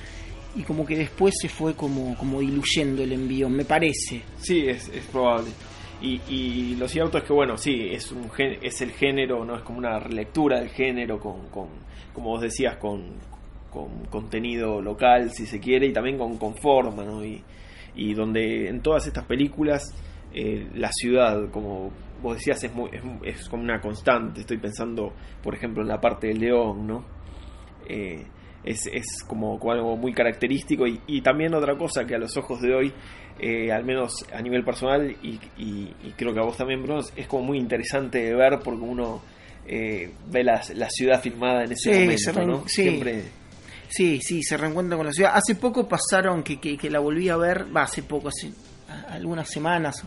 y 0.57 0.63
como 0.63 0.87
que 0.87 0.97
después 0.97 1.35
se 1.41 1.49
fue 1.49 1.75
como, 1.75 2.17
como 2.17 2.41
diluyendo 2.41 3.03
el 3.03 3.13
envío, 3.13 3.49
me 3.49 3.65
parece. 3.65 4.23
Sí, 4.39 4.67
es, 4.69 4.89
es 4.89 5.05
probable. 5.07 5.51
Y, 6.01 6.21
y 6.29 6.77
lo 6.77 6.87
cierto 6.87 7.19
es 7.19 7.25
que, 7.25 7.33
bueno, 7.33 7.57
sí, 7.57 7.89
es, 7.91 8.13
un 8.13 8.31
es 8.39 8.81
el 8.83 8.91
género, 8.93 9.45
no 9.45 9.57
es 9.57 9.63
como 9.63 9.79
una 9.79 9.99
relectura 9.99 10.61
del 10.61 10.69
género, 10.69 11.19
con, 11.19 11.49
con 11.49 11.69
como 12.13 12.31
vos 12.31 12.43
decías, 12.43 12.77
con, 12.77 13.15
con 13.71 14.05
contenido 14.11 14.81
local, 14.81 15.31
si 15.33 15.47
se 15.47 15.59
quiere, 15.59 15.87
y 15.87 15.93
también 15.93 16.19
con, 16.19 16.37
con 16.37 16.55
forma, 16.57 17.05
¿no? 17.05 17.25
Y, 17.25 17.43
y 17.97 18.15
donde 18.15 18.69
en 18.69 18.81
todas 18.81 19.07
estas 19.07 19.25
películas 19.25 19.95
eh, 20.33 20.69
la 20.75 20.91
ciudad, 20.93 21.51
como 21.51 21.91
vos 22.23 22.37
decías, 22.37 22.63
es, 22.65 22.75
muy, 22.75 22.91
es, 22.93 23.03
es 23.25 23.49
como 23.49 23.63
una 23.63 23.81
constante. 23.81 24.41
Estoy 24.41 24.59
pensando, 24.59 25.13
por 25.43 25.55
ejemplo, 25.55 25.83
en 25.83 25.89
la 25.89 26.01
parte 26.01 26.29
del 26.29 26.39
león, 26.41 26.87
¿no? 26.87 27.05
Eh, 27.89 28.25
es, 28.65 28.87
es 28.93 29.23
como, 29.27 29.59
como 29.59 29.73
algo 29.73 29.97
muy 29.97 30.13
característico 30.13 30.87
y, 30.87 31.01
y 31.07 31.21
también 31.21 31.55
otra 31.55 31.77
cosa 31.77 32.05
que 32.05 32.15
a 32.15 32.19
los 32.19 32.37
ojos 32.37 32.61
de 32.61 32.75
hoy, 32.75 32.93
eh, 33.39 33.73
al 33.73 33.85
menos 33.85 34.25
a 34.33 34.41
nivel 34.41 34.65
personal 34.65 35.15
y, 35.23 35.39
y- 35.59 35.93
y 36.05 36.13
creo 36.17 36.33
que 36.33 36.41
a 36.41 36.45
vos 36.45 36.57
también, 36.57 36.83
Bruno, 36.83 37.01
es 37.17 37.27
como 37.27 37.45
muy 37.45 37.59
interesante 37.59 38.19
de 38.23 38.35
ver 38.35 38.59
porque 38.65 38.83
uno 38.83 39.23
eh, 39.67 40.13
ve 40.31 40.45
la, 40.45 40.63
la 40.75 40.89
ciudad 40.91 41.21
filmada 41.21 41.65
en 41.65 41.73
ese 41.73 41.91
Sí, 41.93 42.01
momento, 42.01 42.23
se 42.23 42.33
re- 42.33 42.47
¿no? 42.47 42.59
sí. 42.69 42.83
Siempre 42.83 43.23
Sí, 43.89 44.19
sí, 44.23 44.43
se 44.43 44.57
reencuentra 44.57 44.97
con 44.97 45.07
la 45.07 45.13
ciudad. 45.13 45.33
Hace 45.35 45.55
poco 45.55 45.87
pasaron, 45.87 46.43
que, 46.43 46.59
que, 46.59 46.77
que 46.77 46.91
la 46.91 46.99
volví 46.99 47.29
a 47.29 47.37
ver, 47.37 47.67
va, 47.77 47.83
hace 47.83 48.03
poco, 48.03 48.29
hace 48.29 48.51
algunas 49.09 49.49
semanas, 49.49 50.03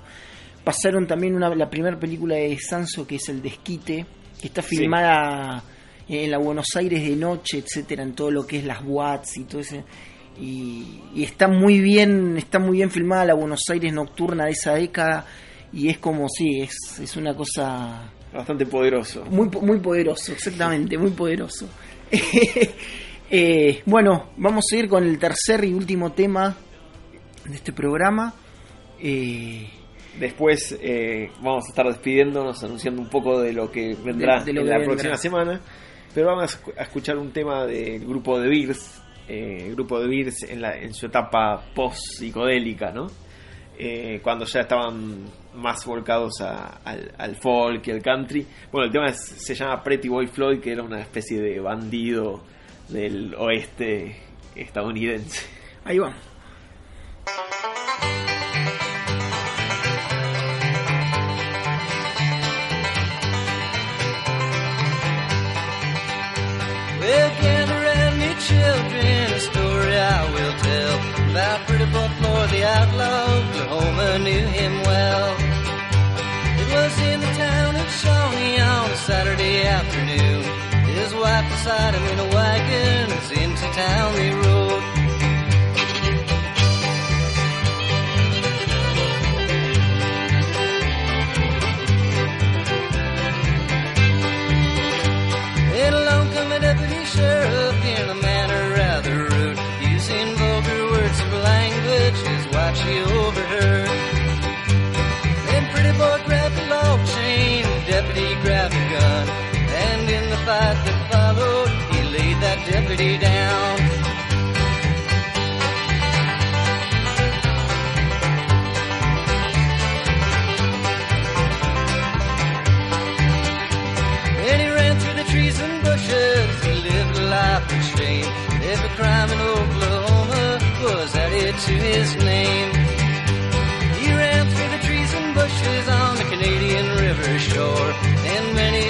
pasaron 0.63 1.07
también 1.07 1.35
una, 1.35 1.53
la 1.55 1.69
primera 1.69 1.97
película 1.97 2.35
de 2.35 2.57
Sanso, 2.59 3.07
que 3.07 3.15
es 3.15 3.29
El 3.29 3.41
Desquite, 3.41 4.05
que 4.41 4.47
está 4.47 4.61
Sí. 4.61 4.75
Filmada 6.07 6.25
en 6.25 6.31
la 6.31 6.37
Buenos 6.37 6.67
Aires 6.75 7.03
de 7.03 7.15
noche, 7.15 7.59
etcétera, 7.59 8.03
en 8.03 8.13
todo 8.13 8.31
lo 8.31 8.45
que 8.47 8.57
es 8.59 8.65
las 8.65 8.83
boats 8.83 9.37
y 9.37 9.43
todo 9.43 9.61
ese... 9.61 9.83
Y, 10.39 11.01
y 11.15 11.23
está 11.23 11.47
muy 11.47 11.79
bien, 11.79 12.37
está 12.37 12.59
muy 12.59 12.77
bien 12.77 12.91
filmada 12.91 13.25
la 13.25 13.33
Buenos 13.33 13.61
Aires 13.71 13.91
nocturna 13.91 14.45
de 14.45 14.51
esa 14.51 14.75
década 14.75 15.25
y 15.73 15.89
es 15.89 15.97
como, 15.97 16.27
sí, 16.29 16.61
es, 16.61 16.99
es 17.01 17.17
una 17.17 17.35
cosa 17.35 18.11
bastante 18.31 18.65
poderoso. 18.67 19.25
muy, 19.31 19.49
muy 19.61 19.79
poderoso, 19.79 20.31
exactamente, 20.33 20.95
muy 20.97 21.09
poderoso. 21.11 21.67
Eh, 23.29 23.81
bueno, 23.85 24.29
vamos 24.37 24.63
a 24.71 24.75
ir 24.77 24.87
con 24.87 25.03
el 25.03 25.19
tercer 25.19 25.65
y 25.65 25.73
último 25.73 26.13
tema 26.13 26.55
de 27.45 27.55
este 27.55 27.73
programa. 27.73 28.33
Eh, 29.01 29.67
Después 30.17 30.77
eh, 30.81 31.29
vamos 31.41 31.65
a 31.65 31.69
estar 31.69 31.85
despidiéndonos, 31.87 32.63
anunciando 32.63 33.01
un 33.01 33.09
poco 33.09 33.41
de 33.41 33.51
lo 33.53 33.69
que 33.69 33.95
vendrá 34.03 34.39
De- 34.39 34.45
de 34.45 34.53
lo 34.53 34.61
en 34.61 34.65
que 34.67 34.71
la 34.71 34.77
vendrá. 34.77 34.85
próxima 34.93 35.17
semana. 35.17 35.61
Pero 36.17 36.29
vamos 36.29 36.51
a 36.51 36.57
escu- 36.59 36.73
a 36.75 36.81
escuchar 36.81 37.15
un 37.15 37.31
tema 37.31 37.63
del 37.67 38.03
grupo 38.03 38.39
de 38.39 38.49
Beers, 38.49 39.03
eh, 39.27 39.69
grupo 39.73 39.99
de 39.99 40.07
Beers 40.07 40.41
en, 40.49 40.61
la, 40.61 40.75
en 40.75 40.91
su 40.91 41.05
etapa 41.05 41.63
post-psicodélica, 41.75 42.91
¿no? 42.91 43.05
Eh, 43.77 44.19
cuando 44.23 44.43
ya 44.45 44.61
estaban 44.61 45.25
más 45.53 45.85
volcados 45.85 46.41
a- 46.41 46.79
al, 46.83 47.11
al 47.19 47.35
folk 47.35 47.85
y 47.87 47.91
al 47.91 48.01
country. 48.01 48.47
Bueno, 48.71 48.87
el 48.87 48.91
tema 48.91 49.13
se 49.13 49.53
llama 49.53 49.83
Pretty 49.83 50.07
Boy 50.09 50.25
Floyd, 50.25 50.59
que 50.59 50.71
era 50.71 50.81
una 50.81 50.99
especie 51.01 51.39
de 51.39 51.59
bandido 51.59 52.41
del 52.89 53.35
oeste 53.35 54.15
estadounidense. 54.55 55.45
ahí 55.85 55.99
va. 55.99 56.15
Oklahoma 74.17 74.39
knew 74.39 74.47
him 74.47 74.81
well. 74.83 75.35
It 76.59 76.73
was 76.73 76.99
in 77.01 77.19
the 77.19 77.33
town 77.37 77.75
of 77.75 77.91
Shawnee 77.91 78.59
on 78.59 78.89
a 78.89 78.95
Saturday 78.95 79.63
afternoon. 79.63 80.43
His 80.95 81.13
wife 81.13 81.47
beside 81.51 81.93
him 81.93 82.03
in 82.03 82.19
a 82.19 82.35
wagon 82.35 83.11
as 83.11 83.31
into 83.31 83.65
town 83.73 84.13
they 84.13 84.33
rode. 84.33 84.66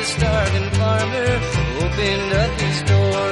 Starving 0.07 0.69
farmer 0.79 1.29
opened 1.83 2.33
up 2.41 2.61
his 2.61 2.81
door. 2.83 3.27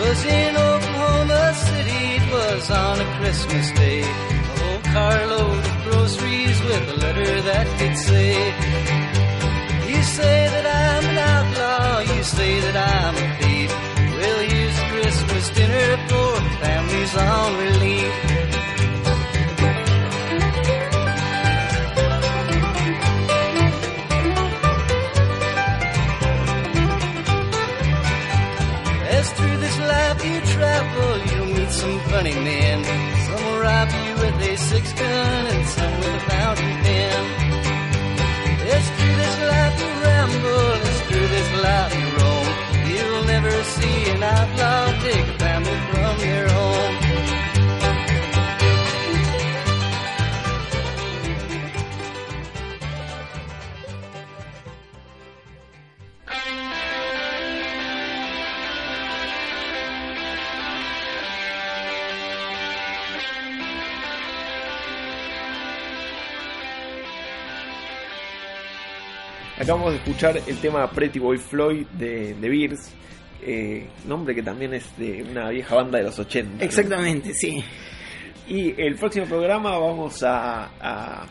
was 0.00 0.24
in 0.24 0.56
Oklahoma 0.56 1.54
City. 1.54 2.04
It 2.18 2.32
was 2.32 2.70
on 2.70 3.00
a 3.00 3.08
Christmas 3.18 3.70
travel, 31.04 31.36
you'll 31.36 31.46
meet 31.46 31.70
some 31.70 31.98
funny 32.10 32.34
men. 32.34 32.84
Some 33.26 33.44
will 33.44 33.60
rob 33.60 33.88
you 33.90 34.14
with 34.14 34.48
a 34.48 34.56
six 34.56 34.92
gun 34.92 35.46
and 35.46 35.66
some 35.68 35.96
with 35.98 36.14
a 36.14 36.20
fountain 36.30 36.74
pen. 36.82 37.24
As 38.76 38.90
through 38.96 39.16
this 39.22 39.36
life 39.52 39.80
you 39.80 39.90
ramble, 40.02 40.72
as 40.90 41.00
through 41.02 41.28
this 41.28 41.50
life 41.62 41.94
you 41.98 42.06
roam, 42.18 42.46
you'll 42.90 43.24
never 43.24 43.64
see 43.64 44.10
an 44.10 44.22
outlaw 44.22 45.00
take 45.02 45.28
a 45.28 45.38
family 45.38 45.80
from 45.90 46.18
their 46.18 46.48
home. 46.48 47.03
Acabamos 69.64 69.92
de 69.92 69.98
escuchar 69.98 70.40
el 70.46 70.56
tema 70.58 70.90
Pretty 70.90 71.18
Boy 71.18 71.38
Floyd 71.38 71.86
de 71.98 72.36
The 72.40 72.48
Bears, 72.48 72.92
eh, 73.42 73.88
nombre 74.06 74.34
que 74.34 74.42
también 74.42 74.74
es 74.74 74.84
de 74.98 75.22
una 75.22 75.48
vieja 75.48 75.74
banda 75.74 75.98
de 75.98 76.04
los 76.04 76.18
80. 76.18 76.58
¿no? 76.58 76.62
Exactamente, 76.62 77.32
sí. 77.32 77.64
Y 78.46 78.78
el 78.80 78.96
próximo 78.96 79.24
programa 79.26 79.78
vamos 79.78 80.22
a, 80.22 80.64
a- 80.78 81.26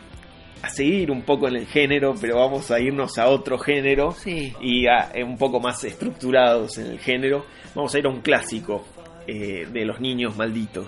a 0.62 0.68
seguir 0.70 1.10
un 1.12 1.22
poco 1.22 1.46
en 1.46 1.56
el 1.56 1.66
género, 1.66 2.14
pero 2.20 2.38
vamos 2.40 2.70
a 2.72 2.80
irnos 2.80 3.18
a 3.18 3.28
otro 3.28 3.56
género 3.58 4.12
Sí. 4.12 4.52
y 4.60 4.86
a, 4.86 5.10
eh, 5.14 5.22
un 5.22 5.36
poco 5.38 5.60
más 5.60 5.84
estructurados 5.84 6.78
en 6.78 6.86
el 6.86 6.98
género. 6.98 7.44
Vamos 7.74 7.94
a 7.94 7.98
ir 8.00 8.06
a 8.06 8.08
un 8.08 8.20
clásico 8.20 8.84
eh, 9.28 9.66
de 9.72 9.84
los 9.84 10.00
niños 10.00 10.36
malditos. 10.36 10.86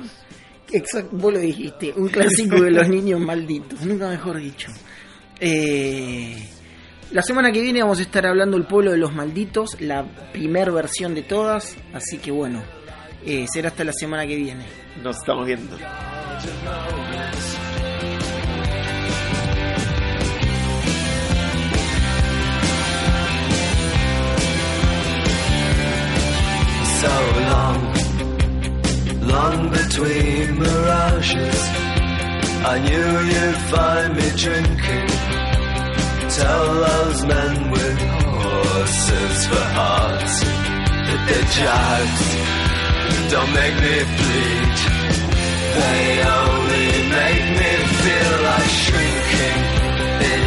Exacto, 0.72 1.16
vos 1.16 1.32
lo 1.32 1.38
dijiste, 1.38 1.92
un 1.96 2.09
clásico 2.09 2.61
de 2.61 2.72
los 2.72 2.88
niños 2.88 3.20
malditos, 3.20 3.82
nunca 3.87 4.09
mejor 4.09 4.38
dicho. 4.40 4.68
Eh, 5.38 6.37
la 7.11 7.23
semana 7.23 7.53
que 7.53 7.61
viene 7.61 7.83
vamos 7.83 7.99
a 7.99 8.03
estar 8.03 8.27
hablando 8.27 8.57
del 8.57 8.66
pueblo 8.66 8.90
de 8.90 8.99
los 8.99 9.12
malditos, 9.14 9.81
la 9.81 10.05
primer 10.33 10.71
versión 10.73 11.14
de 11.14 11.23
todas, 11.23 11.77
así 11.92 12.19
que 12.19 12.31
bueno, 12.31 12.62
eh, 13.25 13.47
será 13.53 13.69
hasta 13.69 13.85
la 13.85 13.92
semana 13.92 14.27
que 14.27 14.37
viene. 14.37 14.64
Nos 15.03 15.16
estamos 15.16 15.47
viendo. 15.47 15.77
so 26.99 27.09
long, 27.53 27.81
long 29.33 29.71
between 29.71 30.59
mirages. 30.59 31.61
I 32.64 32.79
knew 32.81 33.11
you'd 33.33 33.57
find 33.71 34.16
me 34.16 34.29
drinking. 34.42 35.45
Tell 36.37 36.75
those 36.75 37.25
men 37.25 37.70
with 37.70 37.99
horses 37.99 39.46
for 39.46 39.64
hearts 39.79 40.35
that 41.07 41.20
they're 41.27 41.51
jags. 41.59 42.25
Don't 43.33 43.53
make 43.61 43.77
me 43.85 43.97
bleed. 44.18 44.76
They 45.80 46.05
only 46.41 46.89
make 47.18 47.47
me 47.61 47.72
feel 48.03 48.34
like 48.51 48.72
shrinking 48.84 49.61
in 50.30 50.43